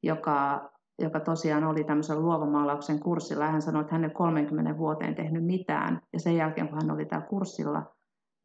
joka, 0.03 0.71
joka 0.99 1.21
tosiaan 1.21 1.65
oli 1.65 1.85
tämmöisen 1.85 2.23
luovamaalauksen 2.23 3.01
kurssilla. 3.01 3.47
Hän 3.47 3.63
sanoi, 3.63 3.81
että 3.81 3.95
hän 3.95 4.05
ei 4.05 4.11
30 4.11 4.79
vuoteen 4.79 5.15
tehnyt 5.15 5.45
mitään. 5.45 6.01
Ja 6.13 6.21
sen 6.21 6.37
jälkeen, 6.37 6.69
kun 6.69 6.79
hän 6.83 6.91
oli 6.91 7.05
täällä 7.05 7.27
kurssilla, 7.27 7.95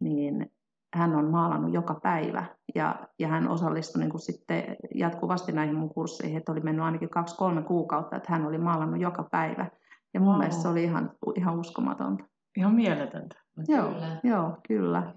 niin 0.03 0.51
hän 0.96 1.15
on 1.15 1.32
maalannut 1.32 1.74
joka 1.74 2.00
päivä 2.03 2.46
ja, 2.75 3.08
ja 3.20 3.27
hän 3.27 3.48
osallistui 3.48 4.00
niin 4.00 4.12
kuin 4.12 4.22
sitten 4.22 4.75
jatkuvasti 4.96 5.51
näihin 5.51 5.75
mun 5.75 5.89
kursseihin, 5.89 6.38
että 6.38 6.51
oli 6.51 6.60
mennyt 6.60 6.86
ainakin 6.86 7.10
kaksi-kolme 7.10 7.62
kuukautta, 7.62 8.15
että 8.15 8.32
hän 8.32 8.46
oli 8.46 8.58
maalannut 8.58 9.01
joka 9.01 9.27
päivä. 9.32 9.72
Ja 10.13 10.20
mun 10.20 10.34
oh. 10.34 10.39
mielestä 10.39 10.62
se 10.62 10.67
oli 10.67 10.84
ihan, 10.84 11.12
ihan 11.36 11.60
uskomatonta. 11.60 12.24
Ihan 12.58 12.74
mieletöntä. 12.74 13.36
Joo, 13.67 13.91
kyllä. 13.91 14.20
Joo, 14.24 14.58
kyllä. 14.67 15.13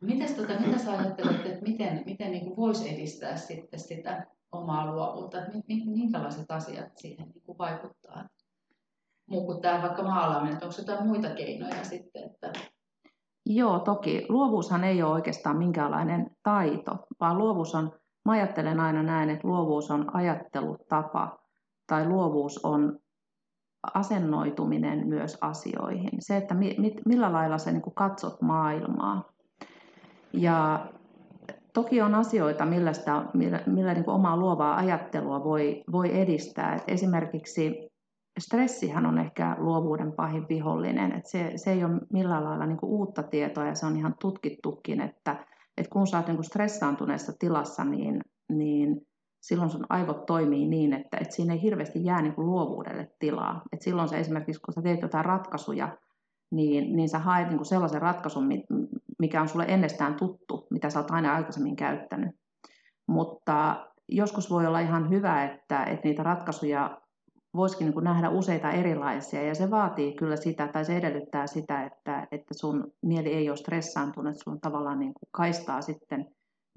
Mites, 0.00 0.32
tota, 0.32 0.60
mitä 0.66 0.78
sä 0.78 0.92
ajattelet, 0.92 1.46
että 1.46 1.62
miten, 1.62 2.02
miten 2.06 2.30
niin 2.30 2.56
voisi 2.56 2.94
edistää 2.94 3.36
sitten 3.36 3.80
sitä 3.80 4.26
omaa 4.52 4.94
luovuutta? 4.94 5.38
Minkälaiset 5.66 6.50
asiat 6.50 6.96
siihen 6.96 7.28
niin 7.28 7.58
vaikuttaa? 7.58 8.28
Muu 9.26 9.46
kuin 9.46 9.60
tämä 9.60 9.82
vaikka 9.82 10.02
maalaaminen, 10.02 10.54
onko 10.62 10.74
jotain 10.78 11.06
muita 11.06 11.30
keinoja 11.30 11.84
sitten, 11.84 12.24
että 12.24 12.52
Joo, 13.52 13.78
toki. 13.78 14.26
Luovuushan 14.28 14.84
ei 14.84 15.02
ole 15.02 15.12
oikeastaan 15.12 15.56
minkäänlainen 15.56 16.30
taito, 16.42 16.96
vaan 17.20 17.38
luovuus 17.38 17.74
on, 17.74 17.92
mä 18.24 18.32
ajattelen 18.32 18.80
aina 18.80 19.02
näin, 19.02 19.30
että 19.30 19.48
luovuus 19.48 19.90
on 19.90 20.16
ajattelutapa 20.16 21.38
tai 21.86 22.08
luovuus 22.08 22.64
on 22.64 22.98
asennoituminen 23.94 25.08
myös 25.08 25.38
asioihin. 25.40 26.10
Se, 26.18 26.36
että 26.36 26.54
mi, 26.54 26.74
mit, 26.78 26.94
millä 27.06 27.32
lailla 27.32 27.58
sä 27.58 27.72
niin 27.72 27.94
katsot 27.94 28.42
maailmaa. 28.42 29.32
Ja 30.32 30.86
toki 31.74 32.02
on 32.02 32.14
asioita, 32.14 32.66
millä, 32.66 32.92
sitä, 32.92 33.24
millä, 33.34 33.60
millä 33.66 33.94
niin 33.94 34.10
omaa 34.10 34.36
luovaa 34.36 34.76
ajattelua 34.76 35.44
voi, 35.44 35.82
voi 35.92 36.20
edistää. 36.20 36.74
Et 36.74 36.84
esimerkiksi 36.88 37.89
stressihän 38.38 39.06
on 39.06 39.18
ehkä 39.18 39.56
luovuuden 39.58 40.12
pahin 40.12 40.48
vihollinen. 40.48 41.12
Et 41.12 41.26
se, 41.26 41.52
se 41.56 41.72
ei 41.72 41.84
ole 41.84 42.00
millään 42.12 42.44
lailla 42.44 42.66
niin 42.66 42.78
uutta 42.82 43.22
tietoa 43.22 43.66
ja 43.66 43.74
se 43.74 43.86
on 43.86 43.96
ihan 43.96 44.14
tutkittukin, 44.20 45.00
että, 45.00 45.46
että 45.76 45.90
kun 45.90 46.06
sä 46.06 46.16
oot 46.16 46.26
niin 46.26 46.44
stressaantuneessa 46.44 47.32
tilassa, 47.38 47.84
niin, 47.84 48.20
niin 48.48 49.06
silloin 49.40 49.70
sun 49.70 49.86
aivot 49.88 50.26
toimii 50.26 50.68
niin, 50.68 50.92
että, 50.92 51.16
että 51.20 51.34
siinä 51.34 51.52
ei 51.52 51.62
hirveästi 51.62 52.04
jää 52.04 52.22
niin 52.22 52.34
kuin 52.34 52.46
luovuudelle 52.46 53.10
tilaa. 53.18 53.62
Et 53.72 53.82
silloin 53.82 54.08
se 54.08 54.18
esimerkiksi, 54.18 54.60
kun 54.60 54.74
sä 54.74 54.82
teet 54.82 55.02
jotain 55.02 55.24
ratkaisuja, 55.24 55.96
niin, 56.50 56.96
niin 56.96 57.08
sä 57.08 57.18
haet 57.18 57.48
niin 57.48 57.58
kuin 57.58 57.66
sellaisen 57.66 58.02
ratkaisun, 58.02 58.48
mikä 59.18 59.40
on 59.40 59.48
sulle 59.48 59.64
ennestään 59.68 60.14
tuttu, 60.14 60.66
mitä 60.70 60.90
sä 60.90 60.98
oot 60.98 61.10
aina 61.10 61.34
aikaisemmin 61.34 61.76
käyttänyt. 61.76 62.30
Mutta 63.06 63.86
joskus 64.08 64.50
voi 64.50 64.66
olla 64.66 64.80
ihan 64.80 65.10
hyvä, 65.10 65.44
että, 65.44 65.84
että 65.84 66.08
niitä 66.08 66.22
ratkaisuja 66.22 66.99
voisikin 67.54 67.84
niin 67.84 67.94
kuin 67.94 68.04
nähdä 68.04 68.30
useita 68.30 68.70
erilaisia, 68.70 69.42
ja 69.42 69.54
se 69.54 69.70
vaatii 69.70 70.14
kyllä 70.14 70.36
sitä, 70.36 70.68
tai 70.68 70.84
se 70.84 70.96
edellyttää 70.96 71.46
sitä, 71.46 71.84
että, 71.84 72.28
että 72.32 72.54
sun 72.54 72.92
mieli 73.02 73.32
ei 73.32 73.48
ole 73.48 73.56
stressaantunut, 73.56 74.30
että 74.30 74.44
sun 74.44 74.60
tavallaan 74.60 74.98
niin 74.98 75.14
kuin 75.14 75.28
kaistaa 75.30 75.82
sitten 75.82 76.26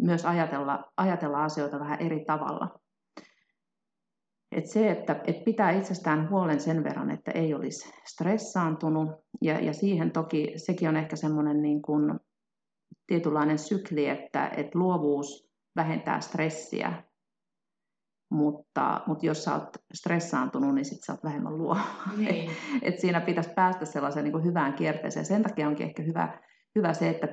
myös 0.01 0.25
ajatella, 0.25 0.91
ajatella 0.97 1.43
asioita 1.43 1.79
vähän 1.79 2.01
eri 2.01 2.25
tavalla. 2.25 2.79
Et 4.51 4.65
se, 4.65 4.91
että 4.91 5.21
et 5.27 5.43
pitää 5.43 5.71
itsestään 5.71 6.29
huolen 6.29 6.59
sen 6.59 6.83
verran, 6.83 7.11
että 7.11 7.31
ei 7.31 7.53
olisi 7.53 7.93
stressaantunut, 8.05 9.09
ja, 9.41 9.59
ja 9.59 9.73
siihen 9.73 10.11
toki 10.11 10.53
sekin 10.55 10.89
on 10.89 10.97
ehkä 10.97 11.15
semmoinen 11.15 11.61
niin 11.61 11.81
kuin 11.81 12.19
tietynlainen 13.07 13.59
sykli, 13.59 14.09
että, 14.09 14.47
että 14.47 14.79
luovuus 14.79 15.49
vähentää 15.75 16.21
stressiä, 16.21 17.03
mutta, 18.31 19.01
mutta 19.07 19.25
jos 19.25 19.43
sä 19.43 19.53
oot 19.53 19.77
stressaantunut, 19.93 20.75
niin 20.75 20.85
sitten 20.85 21.05
sä 21.05 21.13
oot 21.13 21.23
vähemmän 21.23 21.57
luova. 21.57 21.81
Niin. 22.17 22.51
Et 22.81 22.99
siinä 22.99 23.21
pitäisi 23.21 23.49
päästä 23.55 23.85
sellaiseen 23.85 24.23
niin 24.23 24.31
kuin 24.31 24.45
hyvään 24.45 24.73
kierteeseen. 24.73 25.25
Sen 25.25 25.43
takia 25.43 25.67
onkin 25.67 25.87
ehkä 25.87 26.03
hyvä, 26.03 26.39
hyvä 26.75 26.93
se, 26.93 27.09
että 27.09 27.27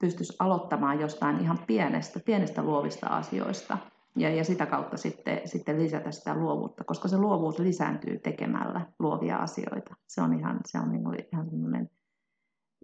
pystyisi 0.00 0.36
aloittamaan 0.38 1.00
jostain 1.00 1.40
ihan 1.40 1.58
pienestä, 1.66 2.20
pienestä 2.26 2.62
luovista 2.62 3.06
asioista 3.06 3.78
ja, 4.16 4.30
ja 4.30 4.44
sitä 4.44 4.66
kautta 4.66 4.96
sitten, 4.96 5.40
sitten 5.44 5.82
lisätä 5.82 6.10
sitä 6.10 6.34
luovuutta, 6.34 6.84
koska 6.84 7.08
se 7.08 7.18
luovuus 7.18 7.58
lisääntyy 7.58 8.18
tekemällä 8.18 8.86
luovia 8.98 9.36
asioita. 9.36 9.94
Se 10.08 10.22
on 10.22 10.38
ihan, 10.38 10.60
se 10.66 10.78
on 10.78 10.92
niin 10.92 11.04
kuin 11.04 11.18
ihan 11.32 11.50
semmoinen 11.50 11.90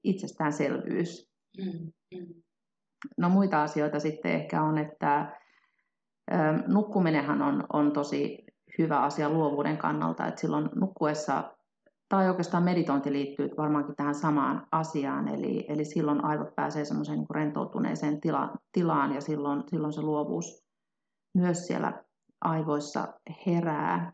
itsestäänselvyys. 0.04 1.30
Mm, 1.58 1.92
mm. 2.14 2.42
No 3.18 3.28
muita 3.28 3.62
asioita 3.62 4.00
sitten 4.00 4.32
ehkä 4.32 4.62
on, 4.62 4.78
että 4.78 5.40
nukkuminenhan 6.66 7.42
on, 7.42 7.64
on 7.72 7.92
tosi 7.92 8.46
hyvä 8.78 9.00
asia 9.00 9.30
luovuuden 9.30 9.76
kannalta, 9.76 10.26
että 10.26 10.40
silloin 10.40 10.68
nukkuessa 10.74 11.54
tai 12.08 12.28
oikeastaan 12.28 12.62
meditointi 12.62 13.12
liittyy 13.12 13.50
varmaankin 13.56 13.96
tähän 13.96 14.14
samaan 14.14 14.66
asiaan, 14.72 15.28
eli, 15.28 15.66
eli 15.68 15.84
silloin 15.84 16.24
aivot 16.24 16.54
pääsee 16.54 16.84
semmoiseen 16.84 17.18
niin 17.18 17.30
rentoutuneeseen 17.30 18.20
tila, 18.20 18.52
tilaan 18.72 19.14
ja 19.14 19.20
silloin, 19.20 19.62
silloin 19.66 19.92
se 19.92 20.02
luovuus 20.02 20.64
myös 21.34 21.66
siellä 21.66 22.04
aivoissa 22.40 23.08
herää. 23.46 24.12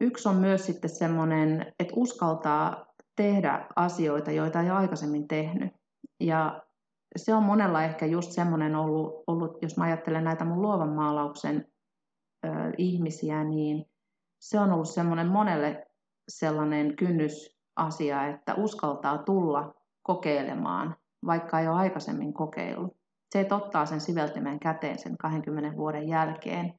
Yksi 0.00 0.28
on 0.28 0.36
myös 0.36 0.66
sitten 0.66 0.90
semmoinen, 0.90 1.72
että 1.78 1.94
uskaltaa 1.96 2.86
tehdä 3.16 3.66
asioita, 3.76 4.30
joita 4.30 4.60
ei 4.60 4.70
aikaisemmin 4.70 5.28
tehnyt. 5.28 5.72
Ja 6.20 6.62
se 7.16 7.34
on 7.34 7.42
monella 7.42 7.82
ehkä 7.82 8.06
just 8.06 8.30
semmoinen 8.32 8.76
ollut, 8.76 9.24
ollut, 9.26 9.62
jos 9.62 9.76
mä 9.76 9.84
ajattelen 9.84 10.24
näitä 10.24 10.44
mun 10.44 10.62
luovan 10.62 10.92
maalauksen 10.92 11.66
ö, 12.46 12.48
ihmisiä, 12.78 13.44
niin 13.44 13.84
se 14.40 14.60
on 14.60 14.72
ollut 14.72 14.88
semmoinen 14.88 15.28
monelle 15.28 15.86
sellainen 16.28 16.96
kynnysasia, 16.96 18.26
että 18.26 18.54
uskaltaa 18.54 19.18
tulla 19.18 19.74
kokeilemaan, 20.02 20.96
vaikka 21.26 21.60
ei 21.60 21.68
ole 21.68 21.76
aikaisemmin 21.76 22.32
kokeillut. 22.32 22.96
Se, 23.30 23.40
että 23.40 23.56
ottaa 23.56 23.86
sen 23.86 24.00
siveltimen 24.00 24.60
käteen 24.60 24.98
sen 24.98 25.16
20 25.18 25.76
vuoden 25.76 26.08
jälkeen, 26.08 26.74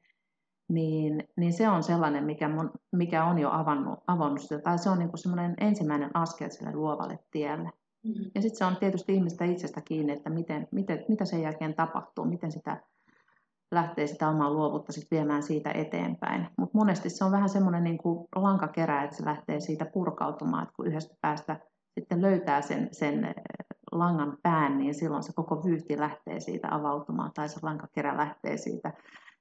niin, 0.70 1.28
niin 1.38 1.54
se 1.54 1.70
on 1.70 1.84
sellainen, 1.84 2.24
mikä, 2.24 2.50
mun, 2.50 2.72
mikä 2.92 3.26
on 3.26 3.40
jo 3.40 3.50
avannut, 3.52 4.00
avannut 4.08 4.42
sitä, 4.42 4.60
tai 4.60 4.78
se 4.78 4.90
on 4.90 5.00
niin 5.00 5.10
semmoinen 5.16 5.56
ensimmäinen 5.60 6.12
askel 6.14 6.50
sille 6.50 6.74
luovalle 6.74 7.20
tielle. 7.32 7.70
Mm-hmm. 8.04 8.32
Ja 8.36 8.42
sitten 8.42 8.58
se 8.58 8.66
on 8.66 8.78
tietysti 8.78 9.14
ihmistä 9.14 9.46
itsestä 9.46 9.82
kiinni, 9.82 10.14
että 10.14 10.30
miten, 10.30 10.68
miten, 10.72 11.06
mitä 11.08 11.26
sen 11.26 11.42
jälkeen 11.42 11.74
tapahtuu, 11.74 12.26
miten 12.26 12.52
sitä 12.52 12.82
lähtee 13.72 14.08
sitä 14.08 14.30
omaa 14.30 14.54
luovuutta 14.54 14.92
sit 14.92 15.12
viemään 15.12 15.44
siitä 15.44 15.72
eteenpäin. 15.72 16.48
Mutta 16.58 16.78
monesti 16.78 17.10
se 17.10 17.26
on 17.26 17.32
vähän 17.32 17.50
semmoinen 17.50 17.84
niin 17.84 17.98
kuin 17.98 18.28
lankakerä, 18.36 19.04
että 19.04 19.16
se 19.16 19.26
lähtee 19.26 19.60
siitä 19.60 19.86
purkautumaan, 19.86 20.64
että 20.64 20.74
kun 20.76 20.88
yhdestä 20.88 21.16
päästä 21.22 21.60
sitten 22.00 22.22
löytää 22.22 22.62
sen, 22.62 22.90
sen 22.92 23.24
eh, 23.24 23.34
langan 23.92 24.38
pään, 24.44 24.78
niin 24.78 24.96
silloin 24.96 25.24
se 25.24 25.34
koko 25.36 25.64
vyyhti 25.64 26.00
lähtee 26.00 26.40
siitä 26.40 26.68
avautumaan 26.72 27.32
tai 27.34 27.50
se 27.50 27.60
lankakerä 27.62 28.18
lähtee 28.18 28.58
siitä, 28.58 28.94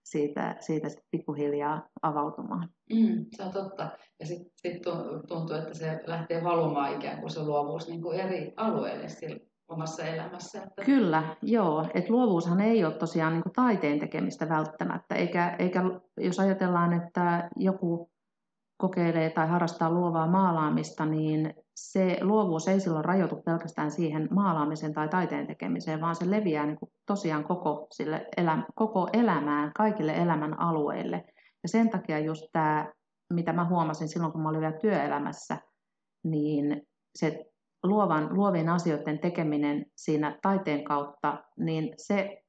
siitä, 0.04 0.56
siitä 0.60 0.88
sit 0.88 1.00
pikkuhiljaa 1.10 1.88
avautumaan. 2.02 2.68
Mm, 2.92 3.26
se 3.36 3.42
on 3.42 3.52
totta. 3.52 3.90
Ja 4.20 4.26
sitten 4.26 4.52
sit 4.56 4.82
tuntuu, 5.28 5.56
että 5.56 5.74
se 5.74 6.00
lähtee 6.06 6.44
valumaan 6.44 6.94
ikään 6.94 7.20
kuin 7.20 7.30
se 7.30 7.42
luovuus 7.42 7.88
niin 7.88 8.02
kuin 8.02 8.20
eri 8.20 8.52
alueille 8.56 9.08
sillä 9.08 9.36
omassa 9.68 10.04
elämässä. 10.04 10.62
Että... 10.62 10.84
Kyllä, 10.84 11.36
joo. 11.42 11.86
Et 11.94 12.10
luovuushan 12.10 12.60
ei 12.60 12.84
ole 12.84 12.94
tosiaan 12.94 13.32
niin 13.32 13.42
kuin 13.42 13.52
taiteen 13.52 13.98
tekemistä 13.98 14.48
välttämättä, 14.48 15.14
eikä, 15.14 15.56
eikä 15.58 15.82
jos 16.16 16.40
ajatellaan, 16.40 16.92
että 16.92 17.50
joku 17.56 18.11
kokeilee 18.82 19.30
tai 19.30 19.48
harrastaa 19.48 19.90
luovaa 19.90 20.26
maalaamista, 20.26 21.06
niin 21.06 21.54
se 21.76 22.18
luovuus 22.20 22.68
ei 22.68 22.80
silloin 22.80 23.04
rajoitu 23.04 23.36
pelkästään 23.36 23.90
siihen 23.90 24.28
maalaamiseen 24.30 24.94
tai 24.94 25.08
taiteen 25.08 25.46
tekemiseen, 25.46 26.00
vaan 26.00 26.16
se 26.16 26.30
leviää 26.30 26.66
niin 26.66 26.78
kuin 26.78 26.92
tosiaan 27.06 27.44
koko, 27.44 27.86
sille 27.90 28.26
elä, 28.36 28.62
koko 28.74 29.08
elämään, 29.12 29.72
kaikille 29.76 30.12
elämän 30.12 30.60
alueille. 30.60 31.24
Ja 31.62 31.68
sen 31.68 31.90
takia 31.90 32.18
just 32.18 32.44
tämä, 32.52 32.92
mitä 33.32 33.52
mä 33.52 33.68
huomasin 33.68 34.08
silloin, 34.08 34.32
kun 34.32 34.42
mä 34.42 34.48
olin 34.48 34.60
vielä 34.60 34.78
työelämässä, 34.80 35.58
niin 36.24 36.82
se 37.18 37.44
luovan, 37.82 38.28
luovien 38.36 38.68
asioiden 38.68 39.18
tekeminen 39.18 39.86
siinä 39.96 40.38
taiteen 40.42 40.84
kautta, 40.84 41.44
niin 41.58 41.94
se 41.96 42.42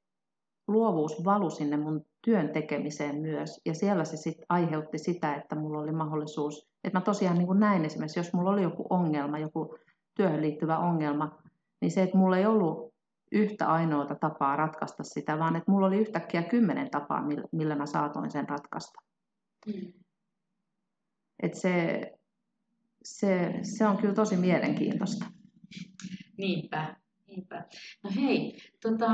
luovuus 0.67 1.25
valu 1.25 1.49
sinne 1.49 1.77
mun 1.77 2.05
työn 2.23 2.49
tekemiseen 2.49 3.21
myös. 3.21 3.61
Ja 3.65 3.73
siellä 3.73 4.05
se 4.05 4.17
sitten 4.17 4.45
aiheutti 4.49 4.97
sitä, 4.97 5.35
että 5.35 5.55
mulla 5.55 5.79
oli 5.79 5.91
mahdollisuus, 5.91 6.69
että 6.83 6.99
mä 6.99 7.03
tosiaan 7.03 7.37
niin 7.37 7.47
kuin 7.47 7.59
näin 7.59 7.85
esimerkiksi, 7.85 8.19
jos 8.19 8.33
mulla 8.33 8.49
oli 8.49 8.63
joku 8.63 8.85
ongelma, 8.89 9.39
joku 9.39 9.77
työhön 10.15 10.41
liittyvä 10.41 10.77
ongelma, 10.77 11.39
niin 11.81 11.91
se, 11.91 12.03
että 12.03 12.17
mulla 12.17 12.37
ei 12.37 12.45
ollut 12.45 12.93
yhtä 13.31 13.67
ainoata 13.67 14.15
tapaa 14.15 14.55
ratkaista 14.55 15.03
sitä, 15.03 15.39
vaan 15.39 15.55
että 15.55 15.71
mulla 15.71 15.87
oli 15.87 15.97
yhtäkkiä 15.97 16.43
kymmenen 16.43 16.89
tapaa, 16.89 17.23
millä 17.51 17.75
mä 17.75 17.85
saatoin 17.85 18.31
sen 18.31 18.49
ratkaista. 18.49 19.01
Mm. 19.67 19.93
Et 21.43 21.53
se, 21.53 22.01
se, 23.03 23.59
se 23.61 23.85
on 23.87 23.97
kyllä 23.97 24.13
tosi 24.13 24.37
mielenkiintoista. 24.37 25.25
Niinpä, 26.37 26.95
niinpä. 27.27 27.65
No 28.03 28.09
hei, 28.15 28.57
tota, 28.81 29.11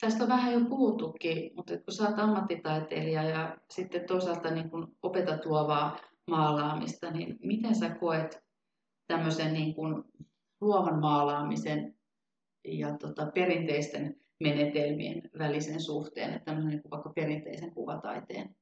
tästä 0.00 0.22
on 0.22 0.28
vähän 0.28 0.52
jo 0.52 0.60
puhuttukin, 0.60 1.50
mutta 1.56 1.78
kun 1.78 1.94
sä 1.94 2.08
oot 2.08 2.18
ammattitaiteilija 2.18 3.22
ja 3.22 3.56
sitten 3.70 4.06
toisaalta 4.06 4.50
niin 4.50 4.70
kun 4.70 4.96
opetat 5.02 5.46
luovaa 5.46 5.98
maalaamista, 6.26 7.10
niin 7.10 7.38
miten 7.42 7.74
sä 7.74 7.90
koet 7.90 8.42
tämmöisen 9.06 9.52
niin 9.52 9.74
kun 9.74 10.04
luovan 10.60 11.00
maalaamisen 11.00 11.94
ja 12.64 12.96
tota, 12.96 13.30
perinteisten 13.34 14.16
menetelmien 14.40 15.30
välisen 15.38 15.80
suhteen, 15.80 16.30
että 16.30 16.44
tämmöisen 16.44 16.70
niin 16.70 16.90
vaikka 16.90 17.12
perinteisen 17.14 17.74
kuvataiteen 17.74 18.56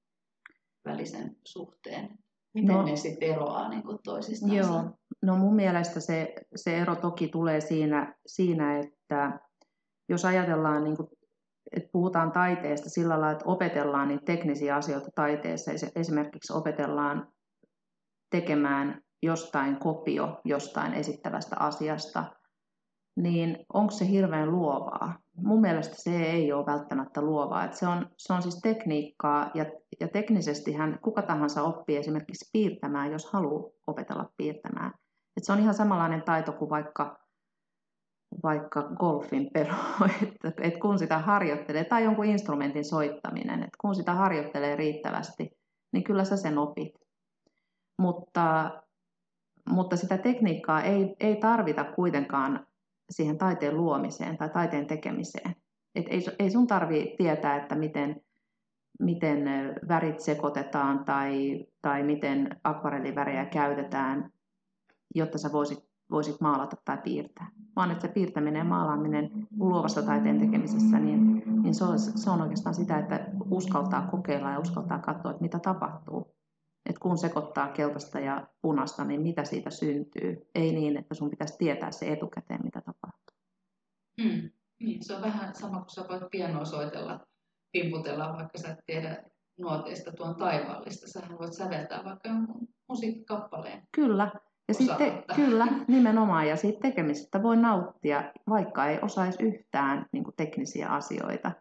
välisen 0.84 1.36
suhteen? 1.44 2.18
Miten 2.54 2.74
no, 2.74 2.82
ne 2.82 2.96
sitten 2.96 3.28
eroaa 3.28 3.68
niin 3.68 3.82
kuin 3.82 3.98
toisistaan? 4.04 4.56
Joo, 4.56 4.84
no 5.22 5.36
mun 5.36 5.54
mielestä 5.54 6.00
se, 6.00 6.34
se 6.56 6.78
ero 6.78 6.96
toki 6.96 7.28
tulee 7.28 7.60
siinä, 7.60 8.14
siinä 8.26 8.78
että 8.78 9.40
jos 10.08 10.24
ajatellaan, 10.24 10.84
niin 10.84 10.96
kuin, 10.96 11.08
että 11.72 11.88
puhutaan 11.92 12.32
taiteesta 12.32 12.90
sillä 12.90 13.10
lailla, 13.10 13.30
että 13.30 13.44
opetellaan 13.44 14.08
niitä 14.08 14.24
teknisiä 14.24 14.76
asioita 14.76 15.08
taiteessa, 15.14 15.70
esimerkiksi 15.96 16.52
opetellaan 16.52 17.28
tekemään 18.30 19.02
jostain 19.22 19.76
kopio 19.76 20.40
jostain 20.44 20.94
esittävästä 20.94 21.56
asiasta, 21.58 22.24
niin 23.16 23.66
onko 23.72 23.90
se 23.90 24.08
hirveän 24.08 24.50
luovaa? 24.50 25.18
Mun 25.36 25.60
mielestä 25.60 25.94
se 25.98 26.22
ei 26.22 26.52
ole 26.52 26.66
välttämättä 26.66 27.22
luovaa. 27.22 27.72
Se, 27.72 27.86
on, 27.86 28.10
se 28.16 28.32
on 28.32 28.42
siis 28.42 28.60
tekniikkaa 28.62 29.50
ja, 29.54 29.64
ja 30.00 30.08
teknisesti 30.08 30.72
hän, 30.72 30.98
kuka 31.02 31.22
tahansa 31.22 31.62
oppii 31.62 31.96
esimerkiksi 31.96 32.50
piirtämään, 32.52 33.12
jos 33.12 33.32
haluaa 33.32 33.70
opetella 33.86 34.30
piirtämään. 34.36 34.92
Et 35.36 35.44
se 35.44 35.52
on 35.52 35.58
ihan 35.58 35.74
samanlainen 35.74 36.22
taito 36.22 36.52
kuin 36.52 36.70
vaikka, 36.70 37.27
vaikka 38.42 38.82
golfin 38.82 39.50
pelu, 39.52 39.74
että 40.48 40.62
et 40.62 40.76
kun 40.76 40.98
sitä 40.98 41.18
harjoittelee, 41.18 41.84
tai 41.84 42.04
jonkun 42.04 42.24
instrumentin 42.24 42.84
soittaminen, 42.84 43.62
että 43.62 43.76
kun 43.80 43.94
sitä 43.94 44.14
harjoittelee 44.14 44.76
riittävästi, 44.76 45.50
niin 45.92 46.04
kyllä 46.04 46.24
sä 46.24 46.36
sen 46.36 46.58
opit. 46.58 46.94
Mutta, 47.98 48.70
mutta 49.70 49.96
sitä 49.96 50.18
tekniikkaa 50.18 50.82
ei, 50.82 51.16
ei 51.20 51.36
tarvita 51.36 51.84
kuitenkaan 51.84 52.66
siihen 53.10 53.38
taiteen 53.38 53.76
luomiseen 53.76 54.38
tai 54.38 54.48
taiteen 54.48 54.86
tekemiseen. 54.86 55.56
Et 55.94 56.06
ei, 56.10 56.26
ei 56.38 56.50
sun 56.50 56.66
tarvi 56.66 57.14
tietää, 57.18 57.56
että 57.56 57.74
miten, 57.74 58.20
miten 59.00 59.44
värit 59.88 60.20
sekoitetaan 60.20 61.04
tai, 61.04 61.66
tai 61.82 62.02
miten 62.02 62.60
akvarellivärejä 62.64 63.44
käytetään, 63.44 64.30
jotta 65.14 65.38
sä 65.38 65.52
voisit, 65.52 65.87
voisit 66.10 66.40
maalata 66.40 66.76
tai 66.84 66.98
piirtää. 66.98 67.50
Vaan 67.76 67.90
että 67.90 68.06
se 68.06 68.12
piirtäminen 68.12 68.58
ja 68.58 68.64
maalaaminen 68.64 69.30
luovassa 69.58 70.02
taiteen 70.02 70.38
tekemisessä, 70.38 70.98
niin, 70.98 71.42
niin 71.62 71.74
se, 71.74 71.84
on, 71.84 71.98
se 71.98 72.30
on 72.30 72.42
oikeastaan 72.42 72.74
sitä, 72.74 72.98
että 72.98 73.26
uskaltaa 73.50 74.06
kokeilla 74.10 74.50
ja 74.50 74.58
uskaltaa 74.58 74.98
katsoa, 74.98 75.30
että 75.30 75.42
mitä 75.42 75.58
tapahtuu 75.58 76.38
että 76.88 77.00
kun 77.00 77.18
sekoittaa 77.18 77.68
keltaista 77.68 78.20
ja 78.20 78.46
punasta, 78.62 79.04
niin 79.04 79.20
mitä 79.20 79.44
siitä 79.44 79.70
syntyy. 79.70 80.50
Ei 80.54 80.72
niin, 80.72 80.96
että 80.96 81.14
sun 81.14 81.30
pitäisi 81.30 81.58
tietää 81.58 81.90
se 81.90 82.12
etukäteen, 82.12 82.60
mitä 82.64 82.80
tapahtuu. 82.80 83.36
Mm. 84.20 84.50
Niin, 84.80 85.04
se 85.04 85.14
on 85.14 85.22
vähän 85.22 85.54
sama 85.54 85.78
kuin 85.78 85.90
sä 85.90 86.04
voit 86.08 86.30
pianoa 86.30 86.64
soitella, 86.64 87.20
pimputella, 87.72 88.32
vaikka 88.32 88.58
sä 88.58 88.68
et 88.68 88.78
tiedä 88.86 89.24
nuoteista 89.58 90.12
tuon 90.12 90.36
taivaallista. 90.36 91.08
Sähän 91.08 91.38
voit 91.38 91.52
säveltää 91.52 92.04
vaikka 92.04 92.28
musiikkikappaleen. 92.88 93.82
Kyllä, 93.92 94.30
ja 94.68 94.74
sitten, 94.74 95.24
kyllä, 95.36 95.66
nimenomaan. 95.88 96.48
Ja 96.48 96.56
siitä 96.56 96.80
tekemisestä 96.80 97.42
voi 97.42 97.56
nauttia, 97.56 98.32
vaikka 98.48 98.86
ei 98.86 98.98
osaisi 99.02 99.42
yhtään 99.42 100.06
niin 100.12 100.24
kuin 100.24 100.34
teknisiä 100.36 100.88
asioita. 100.88 101.52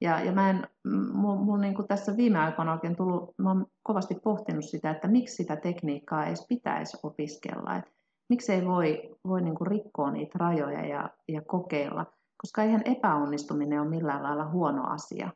Ja, 0.00 0.20
ja 0.20 0.32
mä 0.32 0.50
en, 0.50 0.68
mun, 1.12 1.44
mun 1.44 1.60
niin 1.60 1.74
kuin 1.74 1.88
tässä 1.88 2.16
viime 2.16 2.38
aikoina 2.38 2.72
oikein 2.72 2.96
tullut, 2.96 3.34
mä 3.38 3.48
oon 3.48 3.66
kovasti 3.82 4.14
pohtinut 4.14 4.64
sitä, 4.64 4.90
että 4.90 5.08
miksi 5.08 5.36
sitä 5.36 5.56
tekniikkaa 5.56 6.26
edes 6.26 6.46
pitäisi 6.48 6.96
opiskella. 7.02 7.76
Et 7.76 7.84
miksi 8.28 8.52
ei 8.52 8.66
voi, 8.66 9.16
voi 9.26 9.42
niin 9.42 9.54
kuin 9.54 9.66
rikkoa 9.66 10.10
niitä 10.10 10.38
rajoja 10.38 10.86
ja, 10.86 11.10
ja 11.28 11.42
kokeilla, 11.42 12.06
koska 12.42 12.62
eihän 12.62 12.82
epäonnistuminen 12.84 13.80
ole 13.80 13.88
millään 13.88 14.22
lailla 14.22 14.50
huono 14.50 14.84
asia. 14.86 15.30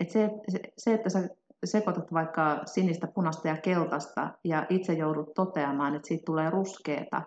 Et 0.00 0.10
se, 0.10 0.30
se, 0.48 0.60
se, 0.78 0.94
että 0.94 1.10
sä 1.10 1.28
sekoitat 1.64 2.12
vaikka 2.12 2.60
sinistä, 2.64 3.06
punaista 3.14 3.48
ja 3.48 3.56
keltaista 3.56 4.30
ja 4.44 4.66
itse 4.68 4.92
joudut 4.92 5.34
toteamaan, 5.34 5.94
että 5.94 6.08
siitä 6.08 6.22
tulee 6.26 6.50
ruskeeta, 6.50 7.22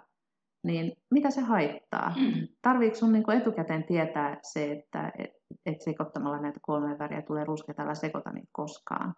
niin 0.63 0.93
mitä 1.11 1.31
se 1.31 1.41
haittaa? 1.41 2.13
Mm. 2.17 2.47
Tarviiko 2.61 2.95
sun 2.95 3.11
niin 3.13 3.31
etukäteen 3.31 3.83
tietää 3.83 4.38
se, 4.41 4.71
että 4.71 5.11
et, 5.17 5.29
et 5.65 5.81
sekoittamalla 5.81 6.39
näitä 6.39 6.59
kolme 6.61 7.00
väriä 7.00 7.21
tulee 7.21 7.43
ruskeita, 7.43 7.83
älä 7.83 7.95
sekoita 7.95 8.31
niitä 8.31 8.50
koskaan? 8.51 9.15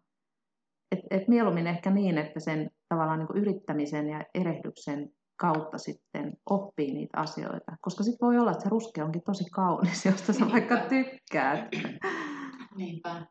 Et, 0.92 1.00
et 1.12 1.28
mieluummin 1.28 1.68
ehkä 1.68 1.90
niin, 1.90 2.18
että 2.18 2.40
sen 2.40 2.70
tavallaan 2.90 3.20
niin 3.20 3.42
yrittämisen 3.42 4.10
ja 4.10 4.24
erehdyksen 4.34 5.10
kautta 5.40 5.78
sitten 5.78 6.34
oppii 6.50 6.94
niitä 6.94 7.20
asioita. 7.20 7.78
Koska 7.82 8.04
sitten 8.04 8.28
voi 8.28 8.38
olla, 8.38 8.52
että 8.52 8.64
se 8.64 8.70
ruske 8.70 9.04
onkin 9.04 9.22
tosi 9.26 9.44
kaunis, 9.50 10.06
josta 10.12 10.34
sä 10.34 10.46
vaikka 10.52 10.78
tykkäät. 10.78 11.70
Niinpä. 12.76 13.26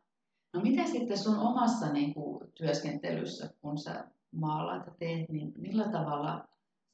No 0.53 0.61
mitä 0.61 0.85
sitten 0.85 1.17
sun 1.17 1.39
omassa 1.39 1.93
niin 1.93 2.13
kuin, 2.13 2.51
työskentelyssä, 2.55 3.49
kun 3.61 3.77
sä 3.77 4.07
maalaat 4.31 4.85
ja 4.85 4.93
teet, 4.99 5.29
niin 5.29 5.53
millä 5.57 5.87
tavalla 5.91 6.47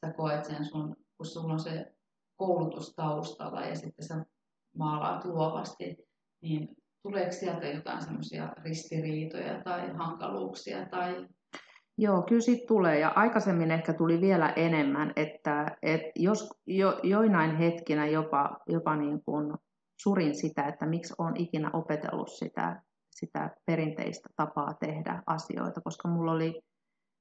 sä 0.05 0.13
koet 0.13 0.45
sen 0.45 0.65
sun 0.65 0.95
kun 1.19 1.25
sulla 1.25 1.53
on 1.53 1.59
se 1.59 1.93
koulutus 2.35 2.95
taustalla 2.95 3.61
ja 3.61 3.75
sitten 3.75 4.05
sä 4.05 4.25
maalaat 4.77 5.25
luovasti, 5.25 5.97
niin 6.41 6.75
tuleeko 7.03 7.31
sieltä 7.31 7.67
jotain 7.67 8.01
semmoisia 8.01 8.53
ristiriitoja 8.63 9.63
tai 9.63 9.93
hankaluuksia 9.93 10.85
tai? 10.85 11.27
Joo, 11.97 12.21
kyllä 12.21 12.41
siitä 12.41 12.67
tulee. 12.67 12.99
Ja 12.99 13.09
aikaisemmin 13.15 13.71
ehkä 13.71 13.93
tuli 13.93 14.21
vielä 14.21 14.49
enemmän, 14.49 15.13
että, 15.15 15.77
että 15.81 16.11
jos 16.15 16.49
jo, 16.67 16.99
joinain 17.03 17.57
hetkinä 17.57 18.07
jopa, 18.07 18.57
jopa 18.67 18.95
niin 18.95 19.23
kuin 19.23 19.53
surin 20.01 20.35
sitä, 20.35 20.63
että 20.63 20.85
miksi 20.85 21.13
olen 21.17 21.37
ikinä 21.37 21.69
opetellut 21.73 22.29
sitä, 22.29 22.81
sitä 23.19 23.49
perinteistä 23.65 24.29
tapaa 24.35 24.73
tehdä 24.73 25.23
asioita, 25.27 25.81
koska 25.81 26.07
mulla 26.07 26.31
oli 26.31 26.61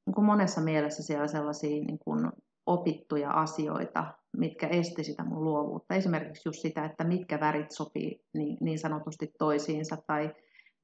niin 0.06 0.14
kuin 0.14 0.24
monessa 0.24 0.60
mielessä 0.60 1.02
siellä 1.02 1.26
sellaisia 1.26 1.84
niin 1.84 1.98
kuin 1.98 2.30
opittuja 2.66 3.30
asioita, 3.30 4.14
mitkä 4.36 4.66
esti 4.66 5.04
sitä 5.04 5.24
mun 5.24 5.44
luovuutta. 5.44 5.94
Esimerkiksi 5.94 6.48
just 6.48 6.60
sitä, 6.60 6.84
että 6.84 7.04
mitkä 7.04 7.40
värit 7.40 7.70
sopii 7.70 8.20
niin, 8.34 8.56
niin 8.60 8.78
sanotusti 8.78 9.32
toisiinsa 9.38 9.96
tai 10.06 10.34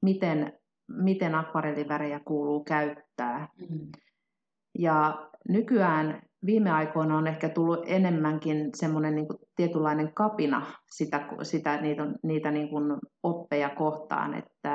miten, 0.01 0.53
miten 0.87 1.35
akvarellivärejä 1.35 2.19
kuuluu 2.19 2.63
käyttää. 2.63 3.47
Mm. 3.69 3.91
Ja 4.79 5.29
nykyään 5.49 6.21
viime 6.45 6.71
aikoina 6.71 7.17
on 7.17 7.27
ehkä 7.27 7.49
tullut 7.49 7.83
enemmänkin 7.85 8.69
semmoinen 8.75 9.15
niin 9.15 9.27
tietynlainen 9.55 10.13
kapina 10.13 10.65
sitä, 10.91 11.27
sitä 11.43 11.81
niitä, 11.81 12.03
niitä 12.23 12.51
niin 12.51 12.69
kuin 12.69 12.97
oppeja 13.23 13.69
kohtaan, 13.69 14.33
että 14.33 14.74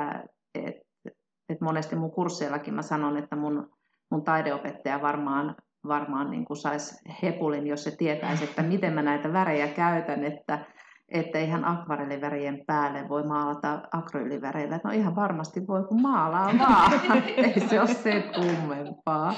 et 1.61 1.65
monesti 1.65 1.95
mun 1.95 2.11
kursseillakin 2.11 2.73
mä 2.73 2.81
sanon, 2.81 3.17
että 3.17 3.35
mun, 3.35 3.69
mun 4.09 4.23
taideopettaja 4.23 5.01
varmaan 5.01 5.55
varmaan 5.87 6.31
niin 6.31 6.45
saisi 6.53 6.95
hepulin, 7.23 7.67
jos 7.67 7.83
se 7.83 7.91
tietäisi, 7.91 8.43
että 8.43 8.63
miten 8.63 8.93
mä 8.93 9.01
näitä 9.01 9.33
värejä 9.33 9.67
käytän, 9.67 10.23
että 10.23 10.65
että 11.09 11.39
ihan 11.39 11.65
akvarellivärien 11.65 12.63
päälle 12.67 13.09
voi 13.09 13.23
maalata 13.23 13.81
akryyliväreillä. 13.91 14.79
No 14.83 14.91
ihan 14.91 15.15
varmasti 15.15 15.67
voi, 15.67 15.83
kun 15.83 16.01
maalaa 16.01 16.51
vaan. 16.59 16.91
Ei 17.37 17.59
se 17.59 17.79
ole 17.79 17.87
se 17.87 18.31
kummempaa. 18.35 19.33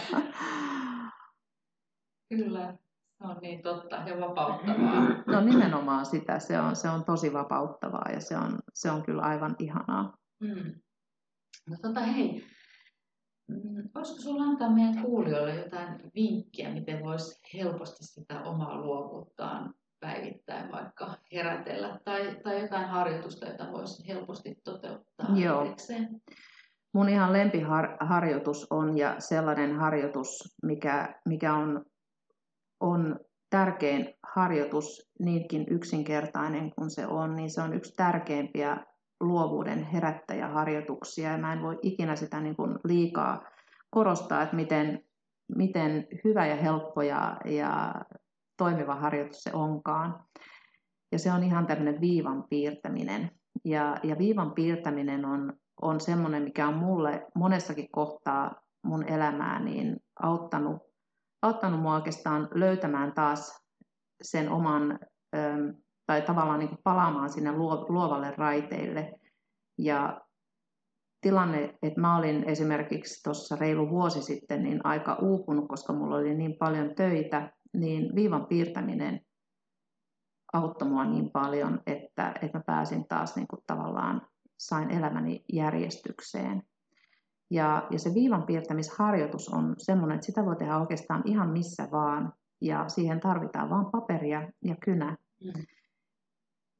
Kyllä, 2.29 2.73
se 3.17 3.27
on 3.27 3.37
niin 3.41 3.61
totta 3.61 3.95
ja 3.95 4.19
vapauttavaa. 4.19 5.23
No 5.27 5.41
nimenomaan 5.41 6.05
sitä. 6.05 6.39
Se 6.39 6.59
on, 6.59 6.75
se 6.75 6.89
on 6.89 7.05
tosi 7.05 7.33
vapauttavaa 7.33 8.09
ja 8.13 8.19
se 8.21 8.37
on, 8.37 8.59
se 8.73 8.91
on 8.91 9.03
kyllä 9.03 9.21
aivan 9.21 9.55
ihanaa. 9.59 10.13
Mm. 10.39 10.73
No 11.69 11.77
tota 11.81 11.99
hei, 11.99 12.43
Mm, 13.47 13.89
voisiko 13.95 14.19
sinulla 14.21 14.43
antaa 14.43 14.69
meidän 14.69 15.03
kuulijoille 15.03 15.55
jotain 15.55 16.11
vinkkiä, 16.15 16.73
miten 16.73 17.03
voisi 17.03 17.41
helposti 17.53 18.05
sitä 18.05 18.41
omaa 18.41 18.81
luovuuttaan 18.81 19.73
päivittäin 19.99 20.71
vaikka 20.71 21.17
herätellä 21.33 21.99
tai, 22.05 22.35
tai 22.43 22.61
jotain 22.61 22.87
harjoitusta, 22.87 23.45
jota 23.45 23.71
voisi 23.71 24.07
helposti 24.07 24.55
toteuttaa 24.63 25.27
Joo. 25.35 25.63
Itsekseen? 25.63 26.21
Mun 26.93 27.09
ihan 27.09 27.33
lempiharjoitus 27.33 28.67
on 28.69 28.97
ja 28.97 29.15
sellainen 29.19 29.75
harjoitus, 29.75 30.57
mikä, 30.63 31.21
mikä 31.25 31.53
on, 31.53 31.85
on 32.79 33.19
tärkein 33.49 34.13
harjoitus, 34.23 35.11
niinkin 35.19 35.65
yksinkertainen 35.69 36.71
kuin 36.75 36.89
se 36.89 37.07
on, 37.07 37.35
niin 37.35 37.51
se 37.51 37.61
on 37.61 37.73
yksi 37.73 37.93
tärkeimpiä 37.95 38.85
luovuuden 39.23 39.83
herättäjäharjoituksia 39.83 41.31
ja 41.31 41.37
mä 41.37 41.53
en 41.53 41.61
voi 41.61 41.79
ikinä 41.81 42.15
sitä 42.15 42.39
niin 42.39 42.55
kuin 42.55 42.79
liikaa 42.83 43.43
korostaa, 43.89 44.41
että 44.41 44.55
miten, 44.55 45.03
miten 45.55 46.07
hyvä 46.23 46.45
ja 46.45 46.55
helppo 46.55 47.01
ja, 47.01 47.37
ja 47.45 47.93
toimiva 48.57 48.95
harjoitus 48.95 49.43
se 49.43 49.51
onkaan. 49.53 50.25
Ja 51.11 51.19
se 51.19 51.31
on 51.31 51.43
ihan 51.43 51.67
tämmöinen 51.67 52.01
viivan 52.01 52.43
piirtäminen. 52.49 53.31
Ja, 53.65 53.97
ja 54.03 54.17
viivan 54.17 54.51
piirtäminen 54.51 55.25
on, 55.25 55.53
on 55.81 55.99
semmoinen, 55.99 56.43
mikä 56.43 56.67
on 56.67 56.73
mulle 56.73 57.25
monessakin 57.35 57.91
kohtaa 57.91 58.55
mun 58.85 59.03
elämää 59.09 59.63
niin 59.63 59.95
auttanut, 60.19 60.81
auttanut 61.41 61.81
mua 61.81 61.95
oikeastaan 61.95 62.47
löytämään 62.53 63.13
taas 63.13 63.63
sen 64.21 64.49
oman 64.49 64.99
tai 66.05 66.21
tavallaan 66.21 66.59
niin 66.59 66.77
palaamaan 66.83 67.29
sinne 67.29 67.51
luovalle 67.89 68.33
raiteille. 68.37 69.13
Ja 69.77 70.21
tilanne, 71.21 71.77
että 71.81 72.01
mä 72.01 72.17
olin 72.17 72.43
esimerkiksi 72.43 73.23
tuossa 73.23 73.55
reilu 73.55 73.89
vuosi 73.89 74.21
sitten 74.21 74.63
niin 74.63 74.85
aika 74.85 75.17
uupunut, 75.21 75.67
koska 75.67 75.93
mulla 75.93 76.15
oli 76.15 76.35
niin 76.35 76.55
paljon 76.59 76.95
töitä, 76.95 77.51
niin 77.73 78.15
viivan 78.15 78.45
piirtäminen 78.45 79.19
auttoi 80.53 80.89
mua 80.89 81.05
niin 81.05 81.31
paljon, 81.31 81.81
että, 81.87 82.33
että 82.41 82.57
mä 82.57 82.63
pääsin 82.65 83.07
taas 83.07 83.35
niin 83.35 83.47
kuin 83.47 83.61
tavallaan, 83.67 84.21
sain 84.57 84.89
elämäni 84.91 85.45
järjestykseen. 85.53 86.63
Ja, 87.51 87.87
ja 87.91 87.99
se 87.99 88.13
viivan 88.13 88.43
piirtämisharjoitus 88.43 89.49
on 89.49 89.75
semmoinen, 89.77 90.15
että 90.15 90.25
sitä 90.25 90.45
voi 90.45 90.55
tehdä 90.55 90.77
oikeastaan 90.77 91.23
ihan 91.25 91.49
missä 91.49 91.87
vaan, 91.91 92.33
ja 92.61 92.89
siihen 92.89 93.19
tarvitaan 93.19 93.69
vain 93.69 93.85
paperia 93.91 94.51
ja 94.65 94.75
kynä. 94.83 95.17
Mm. 95.43 95.63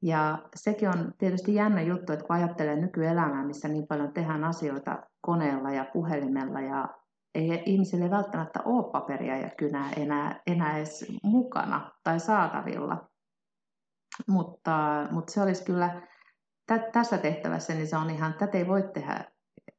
Ja 0.04 0.38
sekin 0.56 0.88
on 0.88 1.12
tietysti 1.18 1.54
jännä 1.54 1.82
juttu, 1.82 2.12
että 2.12 2.24
kun 2.24 2.36
ajattelee 2.36 2.76
nykyelämää, 2.76 3.44
missä 3.44 3.68
niin 3.68 3.86
paljon 3.86 4.12
tehdään 4.12 4.44
asioita 4.44 5.02
koneella 5.20 5.70
ja 5.70 5.84
puhelimella 5.92 6.60
ja 6.60 6.88
ei 7.34 7.62
ihmisille 7.66 8.10
välttämättä 8.10 8.60
ole 8.64 8.92
paperia 8.92 9.38
ja 9.38 9.50
kynää 9.50 9.90
enää, 9.96 10.40
enää 10.46 10.76
edes 10.76 11.06
mukana 11.22 11.90
tai 12.02 12.20
saatavilla. 12.20 13.08
Mutta, 14.28 15.06
mutta 15.10 15.32
se 15.32 15.42
olisi 15.42 15.64
kyllä 15.64 16.02
tä, 16.66 16.78
tässä 16.78 17.18
tehtävässä, 17.18 17.74
niin 17.74 17.86
se 17.86 17.96
on 17.96 18.10
ihan, 18.10 18.34
tätä 18.34 18.58
ei 18.58 18.68
voi 18.68 18.82
tehdä 18.94 19.24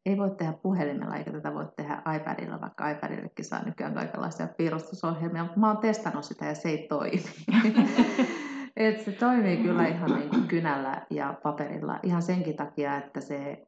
ei 0.05 0.17
voi 0.17 0.35
tehdä 0.37 0.53
puhelimella 0.53 1.15
eikä 1.15 1.31
tätä 1.31 1.53
voi 1.53 1.67
tehdä 1.77 2.01
iPadilla, 2.15 2.61
vaikka 2.61 2.89
iPadillekin 2.89 3.45
saa 3.45 3.63
nykyään 3.63 3.93
kaikenlaisia 3.93 4.47
piirustusohjelmia, 4.47 5.43
mutta 5.43 5.59
mä 5.59 5.67
oon 5.67 5.77
testannut 5.77 6.25
sitä 6.25 6.45
ja 6.45 6.55
se 6.55 6.69
ei 6.69 6.87
toimi. 6.87 7.23
Et 8.75 9.01
se 9.01 9.11
toimii 9.11 9.57
kyllä 9.57 9.87
ihan 9.87 10.19
niin 10.19 10.29
kuin 10.29 10.47
kynällä 10.47 11.05
ja 11.09 11.39
paperilla 11.43 11.99
ihan 12.03 12.21
senkin 12.21 12.55
takia, 12.55 12.97
että 12.97 13.21
se 13.21 13.67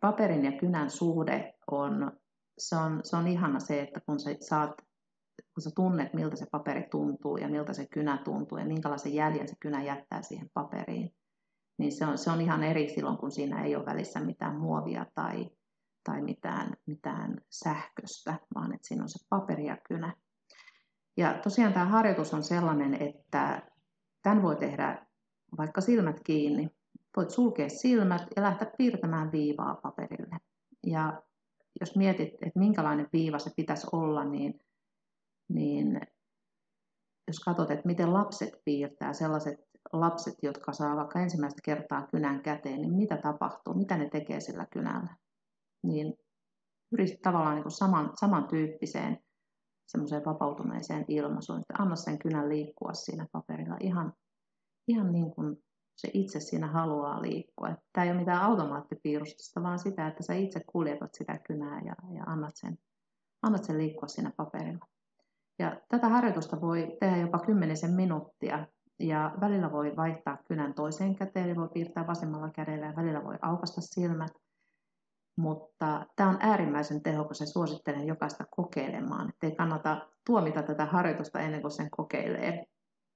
paperin 0.00 0.44
ja 0.44 0.52
kynän 0.52 0.90
suhde 0.90 1.54
on, 1.70 2.12
se 2.58 2.76
on, 2.76 3.00
se 3.04 3.16
on 3.16 3.28
ihana 3.28 3.60
se, 3.60 3.80
että 3.80 4.00
kun 4.00 4.20
sä 4.20 4.30
saat 4.40 4.88
kun 5.54 5.62
sä 5.62 5.70
tunnet, 5.76 6.14
miltä 6.14 6.36
se 6.36 6.46
paperi 6.52 6.88
tuntuu 6.90 7.36
ja 7.36 7.48
miltä 7.48 7.72
se 7.72 7.86
kynä 7.86 8.18
tuntuu 8.24 8.58
ja 8.58 8.64
minkälaisen 8.64 9.14
jäljen 9.14 9.48
se 9.48 9.54
kynä 9.60 9.82
jättää 9.82 10.22
siihen 10.22 10.50
paperiin, 10.54 11.10
niin 11.78 11.92
se 11.92 12.06
on, 12.06 12.18
se 12.18 12.30
on 12.30 12.40
ihan 12.40 12.62
eri 12.62 12.88
silloin, 12.88 13.18
kun 13.18 13.30
siinä 13.30 13.64
ei 13.64 13.76
ole 13.76 13.86
välissä 13.86 14.20
mitään 14.20 14.60
muovia 14.60 15.06
tai, 15.14 15.50
tai 16.04 16.22
mitään, 16.22 16.72
mitään 16.86 17.40
sähköstä, 17.50 18.34
vaan 18.54 18.74
että 18.74 18.88
siinä 18.88 19.02
on 19.02 19.08
se 19.08 19.26
paperi 19.28 19.66
ja 19.66 19.76
kynä. 19.88 20.14
Ja 21.16 21.38
tosiaan 21.42 21.72
tämä 21.72 21.86
harjoitus 21.86 22.34
on 22.34 22.42
sellainen, 22.42 22.94
että 22.94 23.62
tämän 24.22 24.42
voi 24.42 24.56
tehdä 24.56 25.06
vaikka 25.58 25.80
silmät 25.80 26.20
kiinni. 26.24 26.68
Voit 27.16 27.30
sulkea 27.30 27.68
silmät 27.68 28.22
ja 28.36 28.42
lähteä 28.42 28.72
piirtämään 28.78 29.32
viivaa 29.32 29.74
paperille. 29.82 30.36
Ja 30.86 31.22
jos 31.80 31.96
mietit, 31.96 32.28
että 32.32 32.58
minkälainen 32.58 33.08
viiva 33.12 33.38
se 33.38 33.50
pitäisi 33.56 33.86
olla, 33.92 34.24
niin, 34.24 34.60
niin 35.48 36.00
jos 37.28 37.40
katsot, 37.40 37.70
että 37.70 37.86
miten 37.86 38.12
lapset 38.12 38.50
piirtää, 38.64 39.12
sellaiset 39.12 39.68
lapset, 39.92 40.34
jotka 40.42 40.72
saa 40.72 40.96
vaikka 40.96 41.20
ensimmäistä 41.20 41.60
kertaa 41.64 42.06
kynän 42.06 42.42
käteen, 42.42 42.80
niin 42.80 42.94
mitä 42.94 43.16
tapahtuu, 43.16 43.74
mitä 43.74 43.96
ne 43.96 44.08
tekee 44.08 44.40
sillä 44.40 44.66
kynällä. 44.72 45.16
Niin 45.82 46.14
pyri 46.90 47.16
tavallaan 47.22 47.54
niin 47.54 47.62
kuin 47.62 47.72
saman, 47.72 48.12
samantyyppiseen 48.20 49.18
semmoiseen 49.88 50.24
vapautuneeseen 50.24 51.04
ilmaisuun, 51.08 51.60
että 51.60 51.82
anna 51.82 51.96
sen 51.96 52.18
kynän 52.18 52.48
liikkua 52.48 52.94
siinä 52.94 53.26
paperilla 53.32 53.76
ihan, 53.80 54.12
ihan 54.88 55.12
niin 55.12 55.30
kuin 55.30 55.56
se 55.96 56.10
itse 56.14 56.40
siinä 56.40 56.66
haluaa 56.66 57.22
liikkua. 57.22 57.68
Tämä 57.92 58.04
ei 58.04 58.10
ole 58.10 58.18
mitään 58.18 58.42
automaattipiirustusta, 58.42 59.62
vaan 59.62 59.78
sitä, 59.78 60.06
että 60.06 60.22
sä 60.22 60.34
itse 60.34 60.60
kuljetat 60.66 61.14
sitä 61.14 61.38
kynää 61.38 61.80
ja, 61.80 61.94
ja 62.14 62.24
annat, 62.26 62.56
sen, 62.56 62.78
annat 63.42 63.64
sen 63.64 63.78
liikkua 63.78 64.08
siinä 64.08 64.32
paperilla. 64.36 64.86
Ja 65.58 65.80
tätä 65.88 66.08
harjoitusta 66.08 66.60
voi 66.60 66.96
tehdä 67.00 67.16
jopa 67.16 67.38
kymmenisen 67.38 67.90
minuuttia 67.94 68.66
ja 68.98 69.34
välillä 69.40 69.72
voi 69.72 69.96
vaihtaa 69.96 70.36
kynän 70.48 70.74
toiseen 70.74 71.14
käteen, 71.14 71.46
eli 71.46 71.56
voi 71.56 71.68
piirtää 71.68 72.06
vasemmalla 72.06 72.50
kädellä 72.50 72.86
ja 72.86 72.96
välillä 72.96 73.24
voi 73.24 73.38
aukasta 73.42 73.80
silmät. 73.80 74.32
Mutta 75.38 76.06
tämä 76.16 76.30
on 76.30 76.36
äärimmäisen 76.40 77.02
tehokas 77.02 77.40
ja 77.40 77.46
suosittelen 77.46 78.06
jokaista 78.06 78.44
kokeilemaan. 78.50 79.28
Että 79.28 79.46
ei 79.46 79.56
kannata 79.56 80.08
tuomita 80.26 80.62
tätä 80.62 80.84
harjoitusta 80.84 81.40
ennen 81.40 81.60
kuin 81.60 81.70
sen 81.70 81.90
kokeilee. 81.90 82.64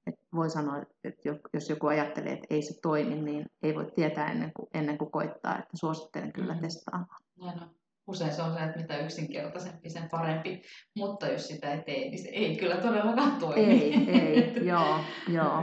Et 0.06 0.14
voi 0.34 0.50
sanoa, 0.50 0.82
että 1.04 1.22
jos 1.52 1.70
joku 1.70 1.86
ajattelee, 1.86 2.32
että 2.32 2.46
ei 2.50 2.62
se 2.62 2.80
toimi, 2.82 3.14
niin 3.14 3.46
ei 3.62 3.74
voi 3.74 3.92
tietää 3.94 4.30
ennen 4.30 4.52
kuin, 4.56 4.68
ennen 4.74 4.98
kuin 4.98 5.10
koittaa. 5.10 5.58
Että 5.58 5.76
suosittelen 5.76 6.32
kyllä 6.32 6.52
mm-hmm. 6.52 6.62
testaamaan. 6.62 7.22
Hienoa 7.42 7.68
usein 8.06 8.32
se 8.32 8.42
on 8.42 8.54
se, 8.54 8.60
että 8.60 8.80
mitä 8.80 8.98
yksinkertaisempi, 8.98 9.90
sen 9.90 10.08
parempi. 10.10 10.62
Mutta 10.96 11.26
jos 11.26 11.48
sitä 11.48 11.72
ei 11.72 11.82
tee, 11.82 11.98
niin 11.98 12.22
se 12.22 12.28
ei 12.28 12.56
kyllä 12.56 12.76
todellakaan 12.76 13.36
toimi. 13.36 13.62
Ei, 13.62 13.94
ei, 14.20 14.66
joo, 14.66 14.98
joo. 15.28 15.62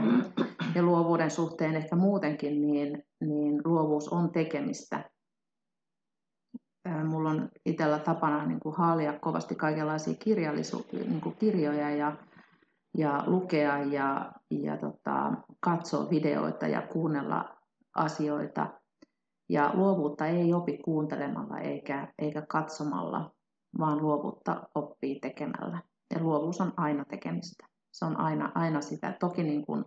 Ja 0.74 0.82
luovuuden 0.82 1.30
suhteen 1.30 1.76
ehkä 1.76 1.96
muutenkin, 1.96 2.62
niin, 2.62 3.04
niin 3.20 3.60
luovuus 3.64 4.08
on 4.08 4.30
tekemistä. 4.32 5.10
Mulla 7.04 7.30
on 7.30 7.48
itsellä 7.66 7.98
tapana 7.98 8.46
niin 8.46 8.60
kuin 8.60 8.76
haalia 8.76 9.18
kovasti 9.18 9.54
kaikenlaisia 9.54 10.14
kirjallisu- 10.14 10.86
niin 10.92 11.20
kuin 11.20 11.36
kirjoja 11.36 11.90
ja, 11.90 12.16
ja 12.98 13.24
lukea 13.26 13.78
ja, 13.78 14.32
ja 14.50 14.76
tota, 14.76 15.32
katsoa 15.60 16.10
videoita 16.10 16.66
ja 16.66 16.82
kuunnella 16.82 17.56
asioita– 17.94 18.66
ja 19.50 19.70
luovuutta 19.74 20.26
ei 20.26 20.52
opi 20.52 20.78
kuuntelemalla 20.78 21.58
eikä, 21.58 22.12
eikä 22.18 22.42
katsomalla, 22.48 23.30
vaan 23.78 24.02
luovuutta 24.02 24.62
oppii 24.74 25.20
tekemällä. 25.20 25.82
Ja 26.14 26.20
luovuus 26.20 26.60
on 26.60 26.72
aina 26.76 27.04
tekemistä. 27.04 27.66
Se 27.92 28.04
on 28.04 28.20
aina, 28.20 28.52
aina 28.54 28.80
sitä. 28.80 29.16
Toki 29.20 29.42
niin 29.42 29.66
kuin, 29.66 29.84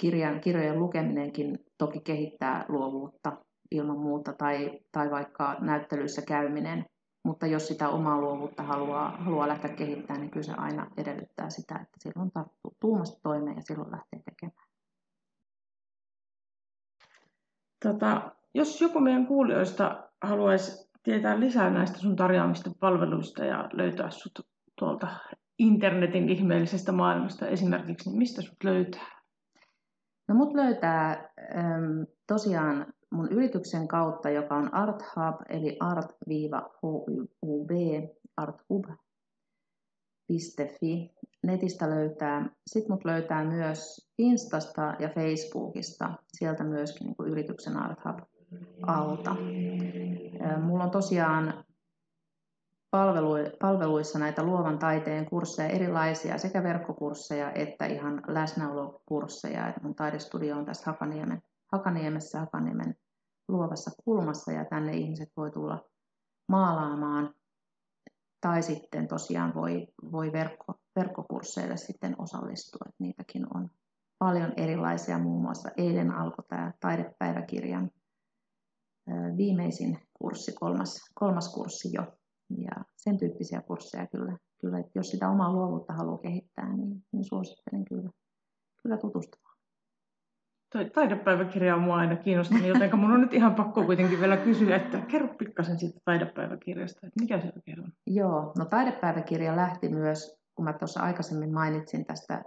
kirjan, 0.00 0.40
kirjojen 0.40 0.78
lukeminenkin 0.78 1.58
toki 1.78 2.00
kehittää 2.00 2.64
luovuutta 2.68 3.36
ilman 3.72 3.98
muuta, 3.98 4.32
tai, 4.32 4.80
tai 4.92 5.10
vaikka 5.10 5.56
näyttelyissä 5.60 6.22
käyminen. 6.22 6.84
Mutta 7.24 7.46
jos 7.46 7.68
sitä 7.68 7.88
omaa 7.88 8.20
luovuutta 8.20 8.62
haluaa, 8.62 9.10
haluaa 9.10 9.48
lähteä 9.48 9.76
kehittämään, 9.76 10.20
niin 10.20 10.30
kyllä 10.30 10.46
se 10.46 10.52
aina 10.52 10.90
edellyttää 10.96 11.50
sitä, 11.50 11.74
että 11.74 11.96
silloin 11.98 12.30
tarttuu 12.32 12.76
tuumasta 12.80 13.20
toimeen 13.22 13.56
ja 13.56 13.62
silloin 13.62 13.90
lähtee 13.90 14.20
tekemään. 14.24 14.68
Tota, 17.84 18.32
jos 18.54 18.80
joku 18.80 19.00
meidän 19.00 19.26
kuulijoista 19.26 20.08
haluaisi 20.22 20.90
tietää 21.02 21.40
lisää 21.40 21.70
näistä 21.70 21.98
sun 21.98 22.16
tarjoamista 22.16 22.70
palveluista 22.80 23.44
ja 23.44 23.68
löytää 23.72 24.10
sut 24.10 24.46
tuolta 24.78 25.06
internetin 25.58 26.28
ihmeellisestä 26.28 26.92
maailmasta 26.92 27.46
esimerkiksi, 27.46 28.08
niin 28.10 28.18
mistä 28.18 28.42
sut 28.42 28.64
löytää? 28.64 29.22
No 30.28 30.34
mut 30.34 30.54
löytää 30.54 31.10
äm, 31.10 32.06
tosiaan 32.26 32.86
mun 33.12 33.32
yrityksen 33.32 33.88
kautta, 33.88 34.30
joka 34.30 34.54
on 34.54 34.74
ArtHub, 34.74 35.34
eli 35.48 35.76
art-hub, 35.80 37.08
arthub.fi 38.36 39.12
netistä 41.42 41.90
löytää. 41.90 42.50
Sitten 42.66 42.92
mut 42.92 43.04
löytää 43.04 43.44
myös 43.44 44.10
Instasta 44.18 44.94
ja 44.98 45.08
Facebookista, 45.08 46.12
sieltä 46.32 46.64
myöskin 46.64 47.06
niin 47.06 47.30
yrityksen 47.30 47.76
ArtHub 47.76 48.18
alta. 48.86 49.36
Mulla 50.62 50.84
on 50.84 50.90
tosiaan 50.90 51.64
palveluissa 53.60 54.18
näitä 54.18 54.42
luovan 54.42 54.78
taiteen 54.78 55.26
kursseja 55.26 55.68
erilaisia, 55.68 56.38
sekä 56.38 56.62
verkkokursseja 56.62 57.52
että 57.52 57.86
ihan 57.86 58.22
läsnäolokursseja. 58.26 59.74
Mun 59.82 59.94
taidestudio 59.94 60.56
on 60.56 60.64
tässä 60.64 60.90
Hakaniemen, 60.90 61.42
Hakaniemessä, 61.72 62.40
Hakaniemen 62.40 62.96
luovassa 63.52 63.90
kulmassa 64.04 64.52
ja 64.52 64.64
tänne 64.64 64.92
ihmiset 64.92 65.28
voi 65.36 65.50
tulla 65.50 65.84
maalaamaan 66.48 67.34
tai 68.40 68.62
sitten 68.62 69.08
tosiaan 69.08 69.54
voi, 69.54 69.86
voi 70.12 70.32
verkko, 70.32 70.74
verkkokursseille 70.96 71.76
sitten 71.76 72.14
osallistua. 72.20 72.86
Että 72.88 73.04
niitäkin 73.04 73.56
on 73.56 73.70
paljon 74.18 74.52
erilaisia, 74.56 75.18
muun 75.18 75.42
muassa 75.42 75.70
eilen 75.76 76.10
alkoi 76.10 76.44
tämä 76.48 76.72
taidepäiväkirjan 76.80 77.90
viimeisin 79.36 79.98
kurssi, 80.18 80.52
kolmas, 80.52 81.00
kolmas 81.14 81.54
kurssi 81.54 81.88
jo. 81.92 82.02
Ja 82.58 82.84
sen 82.96 83.18
tyyppisiä 83.18 83.62
kursseja 83.62 84.06
kyllä, 84.06 84.38
kyllä 84.60 84.78
että 84.78 84.90
jos 84.94 85.10
sitä 85.10 85.30
omaa 85.30 85.52
luovuutta 85.52 85.92
haluaa 85.92 86.18
kehittää, 86.18 86.76
niin, 86.76 87.04
niin 87.12 87.24
suosittelen 87.24 87.84
kyllä, 87.84 88.10
kyllä 88.82 88.96
tutustumaan. 88.96 89.41
Toi 90.72 90.90
taidepäiväkirja 90.90 91.74
on 91.74 91.82
mua 91.82 91.96
aina 91.96 92.16
kiinnostanut, 92.16 92.66
joten 92.66 92.98
mun 92.98 93.12
on 93.12 93.20
nyt 93.20 93.34
ihan 93.34 93.54
pakko 93.54 93.84
kuitenkin 93.84 94.20
vielä 94.20 94.36
kysyä, 94.36 94.76
että 94.76 94.98
kerro 94.98 95.28
pikkasen 95.38 95.78
siitä 95.78 96.00
taidepäiväkirjasta, 96.04 97.06
että 97.06 97.20
mikä 97.20 97.40
se 97.40 97.52
oikein 97.56 97.80
on? 97.80 97.92
Joo, 98.06 98.52
no 98.58 98.64
taidepäiväkirja 98.64 99.56
lähti 99.56 99.88
myös, 99.88 100.38
kun 100.54 100.64
mä 100.64 100.72
tuossa 100.72 101.00
aikaisemmin 101.00 101.54
mainitsin 101.54 102.04
tästä 102.04 102.42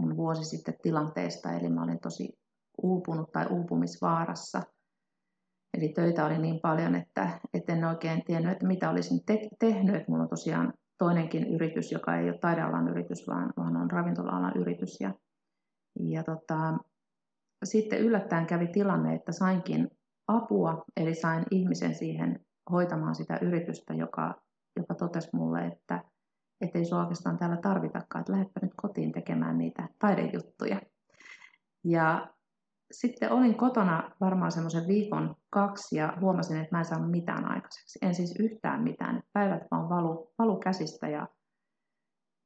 mun 0.00 0.16
vuosi 0.16 0.44
sitten 0.44 0.74
tilanteesta, 0.82 1.52
eli 1.52 1.68
mä 1.68 1.82
olin 1.82 2.00
tosi 2.00 2.38
uupunut 2.82 3.32
tai 3.32 3.46
uupumisvaarassa. 3.50 4.62
Eli 5.78 5.88
töitä 5.88 6.26
oli 6.26 6.38
niin 6.38 6.60
paljon, 6.60 6.94
että, 6.94 7.40
en 7.68 7.84
oikein 7.84 8.24
tiennyt, 8.24 8.52
että 8.52 8.66
mitä 8.66 8.90
olisin 8.90 9.24
te- 9.26 9.48
tehnyt. 9.58 9.94
Että 9.94 10.10
mulla 10.10 10.22
on 10.22 10.28
tosiaan 10.28 10.72
toinenkin 10.98 11.46
yritys, 11.54 11.92
joka 11.92 12.16
ei 12.16 12.30
ole 12.30 12.38
taidealan 12.38 12.88
yritys, 12.88 13.28
vaan, 13.28 13.52
vaan 13.56 13.76
on 13.76 13.90
ravintola-alan 13.90 14.56
yritys. 14.56 15.00
Ja, 15.00 15.14
ja 16.00 16.24
tota, 16.24 16.78
sitten 17.64 18.00
yllättäen 18.00 18.46
kävi 18.46 18.66
tilanne, 18.66 19.14
että 19.14 19.32
sainkin 19.32 19.90
apua, 20.28 20.84
eli 20.96 21.14
sain 21.14 21.44
ihmisen 21.50 21.94
siihen 21.94 22.40
hoitamaan 22.70 23.14
sitä 23.14 23.38
yritystä, 23.42 23.94
joka, 23.94 24.34
joka 24.76 24.94
totesi 24.94 25.28
mulle, 25.32 25.66
että 25.66 26.04
ei 26.60 26.84
sinua 26.84 27.02
oikeastaan 27.02 27.38
täällä 27.38 27.56
tarvitakaan, 27.56 28.20
että 28.20 28.32
lähdepä 28.32 28.60
nyt 28.62 28.72
kotiin 28.76 29.12
tekemään 29.12 29.58
niitä 29.58 29.88
taidejuttuja. 29.98 30.80
Ja 31.84 32.28
sitten 32.92 33.32
olin 33.32 33.54
kotona 33.54 34.10
varmaan 34.20 34.52
semmoisen 34.52 34.86
viikon 34.86 35.36
kaksi 35.50 35.96
ja 35.96 36.16
huomasin, 36.20 36.56
että 36.56 36.76
mä 36.76 36.78
en 36.78 36.84
saanut 36.84 37.10
mitään 37.10 37.44
aikaiseksi. 37.44 37.98
En 38.02 38.14
siis 38.14 38.34
yhtään 38.38 38.82
mitään. 38.82 39.22
Päivät 39.32 39.62
vaan 39.70 39.88
valu, 39.88 40.32
valu 40.38 40.58
käsistä 40.58 41.08
ja, 41.08 41.28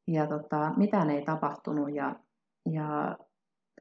ja 0.09 0.27
tota, 0.27 0.73
mitään 0.77 1.11
ei 1.11 1.25
tapahtunut. 1.25 1.95
Ja, 1.95 2.17
ja 2.73 3.19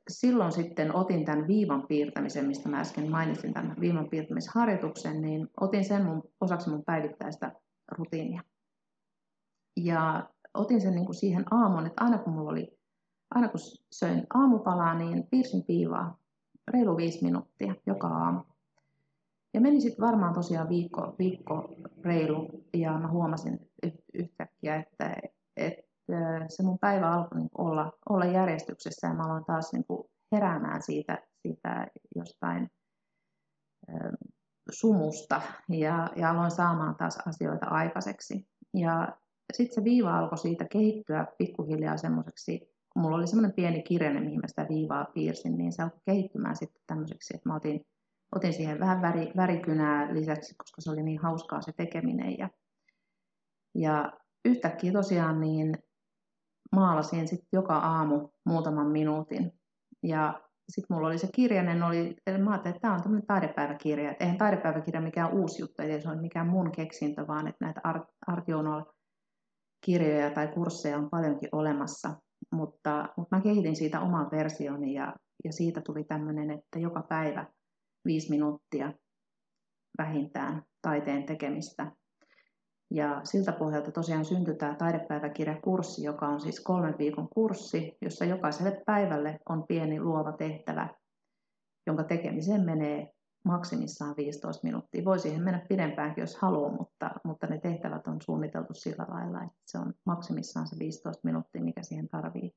silloin 0.10 0.52
sitten 0.52 0.96
otin 0.96 1.26
tämän 1.26 1.48
viivan 1.48 1.88
piirtämisen, 1.88 2.46
mistä 2.46 2.70
mä 2.70 2.80
äsken 2.80 3.12
mainitsin 3.12 3.54
tämän 3.54 3.76
viivan 3.80 4.10
piirtämisharjoituksen, 4.10 5.22
niin 5.22 5.48
otin 5.62 5.86
sen 5.86 6.06
mun, 6.06 6.24
osaksi 6.42 6.70
mun 6.70 6.84
päivittäistä 6.86 7.52
rutiinia. 7.92 8.42
Ja 9.78 10.30
otin 10.54 10.82
sen 10.82 10.96
niin 10.96 11.06
kuin 11.06 11.16
siihen 11.16 11.46
aamuun, 11.52 11.86
että 11.86 12.04
aina 12.04 12.18
kun 12.18 12.34
mulla 12.34 12.52
oli, 12.52 12.78
aina 13.36 13.48
kun 13.48 13.60
söin 13.92 14.28
aamupalaa, 14.34 14.94
niin 14.94 15.28
piirsin 15.28 15.64
piivaa 15.64 16.18
reilu 16.68 16.98
viisi 16.98 17.24
minuuttia 17.24 17.76
joka 17.86 18.08
aamu. 18.08 18.44
Ja 19.54 19.62
meni 19.62 19.82
sitten 19.82 20.06
varmaan 20.06 20.34
tosiaan 20.34 20.70
viikko, 20.70 21.16
viikko 21.20 21.76
reilu 22.04 22.64
ja 22.74 23.00
mä 23.00 23.08
huomasin 23.08 23.70
yhtäkkiä, 24.14 24.76
että, 24.76 25.16
että 25.58 25.83
se 26.48 26.64
mun 26.64 26.80
päivä 26.80 27.12
alkoi 27.12 27.38
niin 27.38 27.50
olla, 27.58 27.92
olla 28.10 28.26
järjestyksessä 28.26 29.08
ja 29.08 29.14
mä 29.14 29.24
aloin 29.24 29.46
taas 29.46 29.74
niin 29.74 29.86
heräämään 30.32 30.82
siitä, 30.82 31.28
siitä 31.42 31.88
jostain 32.16 32.70
sumusta 34.72 35.42
ja, 35.70 36.10
ja 36.16 36.30
aloin 36.30 36.52
saamaan 36.52 36.96
taas 36.96 37.18
asioita 37.28 37.66
aikaiseksi. 37.66 38.48
Ja 38.74 39.18
sitten 39.54 39.76
se 39.76 39.84
viiva 39.84 40.18
alkoi 40.18 40.38
siitä 40.38 40.66
kehittyä 40.66 41.28
pikkuhiljaa 41.38 41.98
semmoiseksi, 41.98 42.60
kun 42.94 43.02
mulla 43.02 43.18
oli 43.18 43.28
semmoinen 43.28 43.54
pieni 43.56 43.84
kirjane, 43.84 44.20
mihin 44.20 44.40
mä 44.40 44.48
sitä 44.48 44.66
viivaa 44.70 45.06
piirsin, 45.14 45.58
niin 45.58 45.74
se 45.74 45.84
alkoi 45.84 46.00
kehittymään 46.06 46.56
sitten 46.56 46.82
tämmöiseksi, 46.88 47.36
että 47.36 47.50
mä 47.50 47.56
otin, 47.56 47.86
otin 48.36 48.54
siihen 48.54 48.80
vähän 48.80 49.02
väri, 49.02 49.32
värikynää 49.38 50.14
lisäksi, 50.14 50.56
koska 50.58 50.82
se 50.82 50.92
oli 50.92 51.04
niin 51.04 51.20
hauskaa 51.20 51.62
se 51.62 51.72
tekeminen. 51.72 52.38
Ja, 52.38 52.50
ja 53.76 54.14
yhtäkkiä 54.46 54.92
tosiaan 54.92 55.42
niin 55.42 55.78
maalasin 56.74 57.28
sitten 57.28 57.48
joka 57.54 57.78
aamu 57.78 58.30
muutaman 58.46 58.92
minuutin. 58.92 59.52
Ja 60.04 60.42
sitten 60.70 60.96
mulla 60.96 61.08
oli 61.08 61.18
se 61.18 61.28
kirjanen, 61.36 61.84
oli, 61.84 62.16
mä 62.44 62.52
ajattelin, 62.52 62.76
että 62.76 62.82
tämä 62.82 62.94
on 62.94 63.04
tämmöinen 63.04 63.28
taidepäiväkirja. 63.28 64.12
Et 64.12 64.22
eihän 64.22 64.38
taidepäiväkirja 64.38 65.02
mikään 65.02 65.34
uusi 65.34 65.62
juttu, 65.62 65.82
ei 65.82 66.02
se 66.02 66.10
ole 66.10 66.22
mikään 66.22 66.48
mun 66.48 66.72
keksintö, 66.72 67.28
vaan 67.28 67.48
että 67.48 67.66
näitä 67.66 67.82
Art 67.84 68.48
kirjoja 69.86 70.32
tai 70.32 70.48
kursseja 70.48 70.98
on 70.98 71.10
paljonkin 71.10 71.50
olemassa. 71.52 72.16
Mutta, 72.52 73.10
mutta 73.18 73.36
mä 73.36 73.42
kehitin 73.42 73.76
siitä 73.76 74.02
oman 74.02 74.32
versioni 74.32 74.94
ja, 74.94 75.16
ja 75.44 75.52
siitä 75.52 75.82
tuli 75.82 76.04
tämmöinen, 76.04 76.52
että 76.52 76.80
joka 76.80 77.02
päivä 77.10 77.46
viisi 78.06 78.30
minuuttia 78.30 78.94
vähintään 79.98 80.64
taiteen 80.82 81.24
tekemistä. 81.24 81.92
Ja 82.94 83.22
siltä 83.24 83.52
pohjalta 83.52 83.92
tosiaan 83.92 84.26
syntyi 84.26 84.56
tämä 84.56 84.76
taidepäiväkirjakurssi, 84.76 86.04
joka 86.04 86.28
on 86.28 86.42
siis 86.42 86.60
kolmen 86.60 86.96
viikon 86.98 87.28
kurssi, 87.30 87.98
jossa 88.02 88.26
jokaiselle 88.26 88.82
päivälle 88.86 89.40
on 89.50 89.64
pieni 89.68 90.02
luova 90.02 90.32
tehtävä, 90.32 90.90
jonka 91.88 92.04
tekemiseen 92.04 92.66
menee 92.66 93.14
maksimissaan 93.46 94.16
15 94.18 94.64
minuuttia. 94.64 95.06
Voi 95.06 95.20
siihen 95.20 95.44
mennä 95.44 95.66
pidempäänkin, 95.70 96.22
jos 96.22 96.36
haluaa, 96.36 96.72
mutta, 96.72 97.12
mutta 97.24 97.48
ne 97.48 97.60
tehtävät 97.60 98.08
on 98.08 98.22
suunniteltu 98.22 98.74
sillä 98.74 99.06
lailla, 99.10 99.44
että 99.44 99.62
se 99.66 99.78
on 99.78 99.94
maksimissaan 100.06 100.68
se 100.68 100.80
15 100.80 101.22
minuuttia, 101.24 101.64
mikä 101.64 101.84
siihen 101.84 102.10
tarvii, 102.10 102.52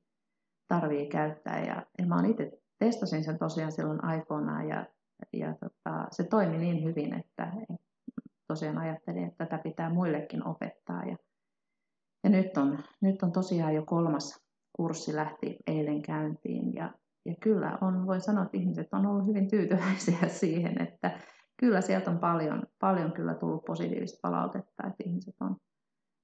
tarvii 0.67 1.07
käyttää. 1.07 1.65
Ja, 1.65 1.85
ja 1.97 2.05
mä 2.05 2.23
itse 2.27 2.51
testasin 2.79 3.23
sen 3.23 3.39
tosiaan 3.39 3.71
silloin 3.71 4.03
aikoinaan 4.03 4.67
ja, 4.67 4.85
ja 5.33 5.53
tota, 5.53 6.07
se 6.11 6.23
toimi 6.23 6.57
niin 6.57 6.83
hyvin, 6.83 7.13
että, 7.13 7.51
tosiaan 8.57 8.77
ajattelin, 8.77 9.23
että 9.23 9.45
tätä 9.45 9.63
pitää 9.63 9.89
muillekin 9.89 10.47
opettaa. 10.47 11.03
Ja, 11.03 11.17
ja 12.23 12.29
nyt, 12.29 12.57
on, 12.57 12.79
nyt 13.01 13.23
on 13.23 13.31
tosiaan 13.31 13.75
jo 13.75 13.85
kolmas 13.85 14.43
kurssi 14.73 15.15
lähti 15.15 15.57
eilen 15.67 16.01
käyntiin. 16.01 16.73
Ja, 16.73 16.93
ja 17.25 17.35
kyllä 17.39 17.77
on, 17.81 18.07
voi 18.07 18.21
sanoa, 18.21 18.43
että 18.43 18.57
ihmiset 18.57 18.87
on 18.91 19.05
ollut 19.05 19.27
hyvin 19.27 19.49
tyytyväisiä 19.49 20.27
siihen, 20.41 20.81
että 20.81 21.19
kyllä 21.59 21.81
sieltä 21.81 22.11
on 22.11 22.19
paljon, 22.19 22.63
paljon 22.79 23.11
kyllä 23.11 23.35
tullut 23.35 23.65
positiivista 23.65 24.19
palautetta, 24.21 24.87
että 24.87 25.03
ihmiset 25.05 25.35
on, 25.41 25.55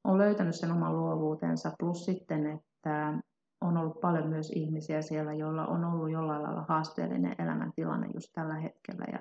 on 0.03 0.17
löytänyt 0.17 0.55
sen 0.55 0.71
oman 0.71 0.97
luovuutensa, 0.97 1.71
plus 1.79 2.05
sitten, 2.05 2.47
että 2.47 3.19
on 3.61 3.77
ollut 3.77 4.01
paljon 4.01 4.27
myös 4.27 4.49
ihmisiä 4.49 5.01
siellä, 5.01 5.33
joilla 5.33 5.65
on 5.65 5.85
ollut 5.85 6.11
jollain 6.11 6.43
lailla 6.43 6.65
haasteellinen 6.69 7.35
elämäntilanne 7.39 8.07
just 8.13 8.29
tällä 8.33 8.55
hetkellä. 8.55 9.05
Ja 9.11 9.19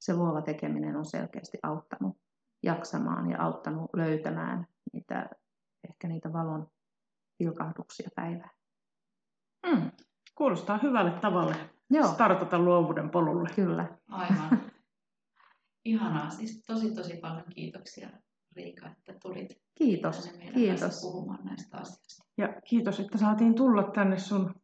se 0.00 0.16
luova 0.16 0.42
tekeminen 0.42 0.96
on 0.96 1.04
selkeästi 1.04 1.58
auttanut 1.62 2.19
jaksamaan 2.62 3.30
ja 3.30 3.42
auttanut 3.42 3.90
löytämään 3.96 4.66
niitä, 4.92 5.30
ehkä 5.88 6.08
niitä 6.08 6.32
valon 6.32 6.70
pilkahduksia 7.38 8.08
päivään. 8.14 8.50
Mm. 9.66 9.90
Kuulostaa 10.34 10.78
hyvälle 10.82 11.10
tavalle 11.10 11.56
Joo. 11.90 12.12
startata 12.12 12.58
luovuuden 12.58 13.10
polulle. 13.10 13.48
Kyllä. 13.54 13.98
Aivan. 14.08 14.60
Ihanaa. 15.84 16.30
Siis 16.30 16.62
tosi 16.66 16.94
tosi 16.94 17.16
paljon 17.16 17.44
kiitoksia 17.54 18.10
Riika, 18.56 18.86
että 18.86 19.14
tulit 19.22 19.48
Kiitos. 19.74 20.30
Kiitos. 20.54 21.00
puhumaan 21.02 21.44
näistä 21.44 21.76
asioista. 21.76 22.24
Ja 22.38 22.60
kiitos, 22.64 23.00
että 23.00 23.18
saatiin 23.18 23.54
tulla 23.54 23.82
tänne 23.82 24.18
sun 24.18 24.54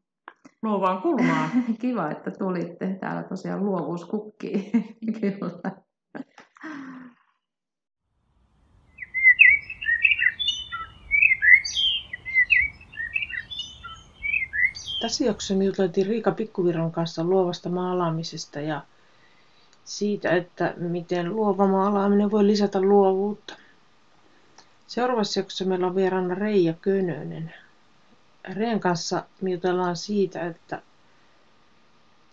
luovaan 0.62 1.02
kulmaan. 1.02 1.50
Kiva, 1.80 2.10
että 2.10 2.30
tulitte. 2.30 2.98
Täällä 3.00 3.22
tosiaan 3.22 3.64
luovuus 3.64 4.04
kukkii. 4.04 4.70
Kyllä. 5.20 5.82
Tässä 15.00 15.24
jaksossa 15.24 15.54
juteltiin 15.64 16.06
Riika 16.06 16.32
Pikkuviron 16.32 16.92
kanssa 16.92 17.24
luovasta 17.24 17.68
maalaamisesta 17.68 18.60
ja 18.60 18.82
siitä, 19.84 20.30
että 20.30 20.74
miten 20.76 21.36
luova 21.36 21.66
maalaaminen 21.66 22.30
voi 22.30 22.46
lisätä 22.46 22.80
luovuutta. 22.80 23.56
Seuraavassa 24.86 25.40
jaksossa 25.40 25.64
meillä 25.64 25.86
on 25.86 25.94
vieraana 25.94 26.34
Reija 26.34 26.72
Könönen. 26.72 27.54
Reen 28.54 28.80
kanssa 28.80 29.24
jutellaan 29.42 29.96
siitä, 29.96 30.46
että 30.46 30.82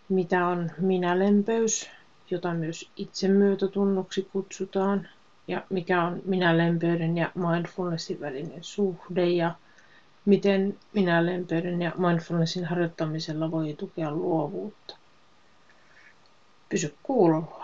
mitä 0.10 0.48
on 0.48 0.72
minälempeys, 0.78 1.90
jota 2.32 2.54
myös 2.54 2.90
itsemyötätunnoksi 2.98 4.30
kutsutaan, 4.34 5.08
ja 5.48 5.64
mikä 5.70 6.04
on 6.04 6.22
minälempeyden 6.26 7.18
ja 7.18 7.32
mindfulnessin 7.36 8.20
välinen 8.20 8.64
suhde, 8.64 9.30
ja 9.30 9.56
Miten 10.26 10.80
minä 10.94 11.26
lempeyden 11.26 11.82
ja 11.82 11.92
mindfulnessin 11.98 12.66
harjoittamisella 12.66 13.52
voi 13.52 13.76
tukea 13.80 14.12
luovuutta? 14.12 14.98
Pysy 16.70 16.98
kuulolla. 17.04 17.63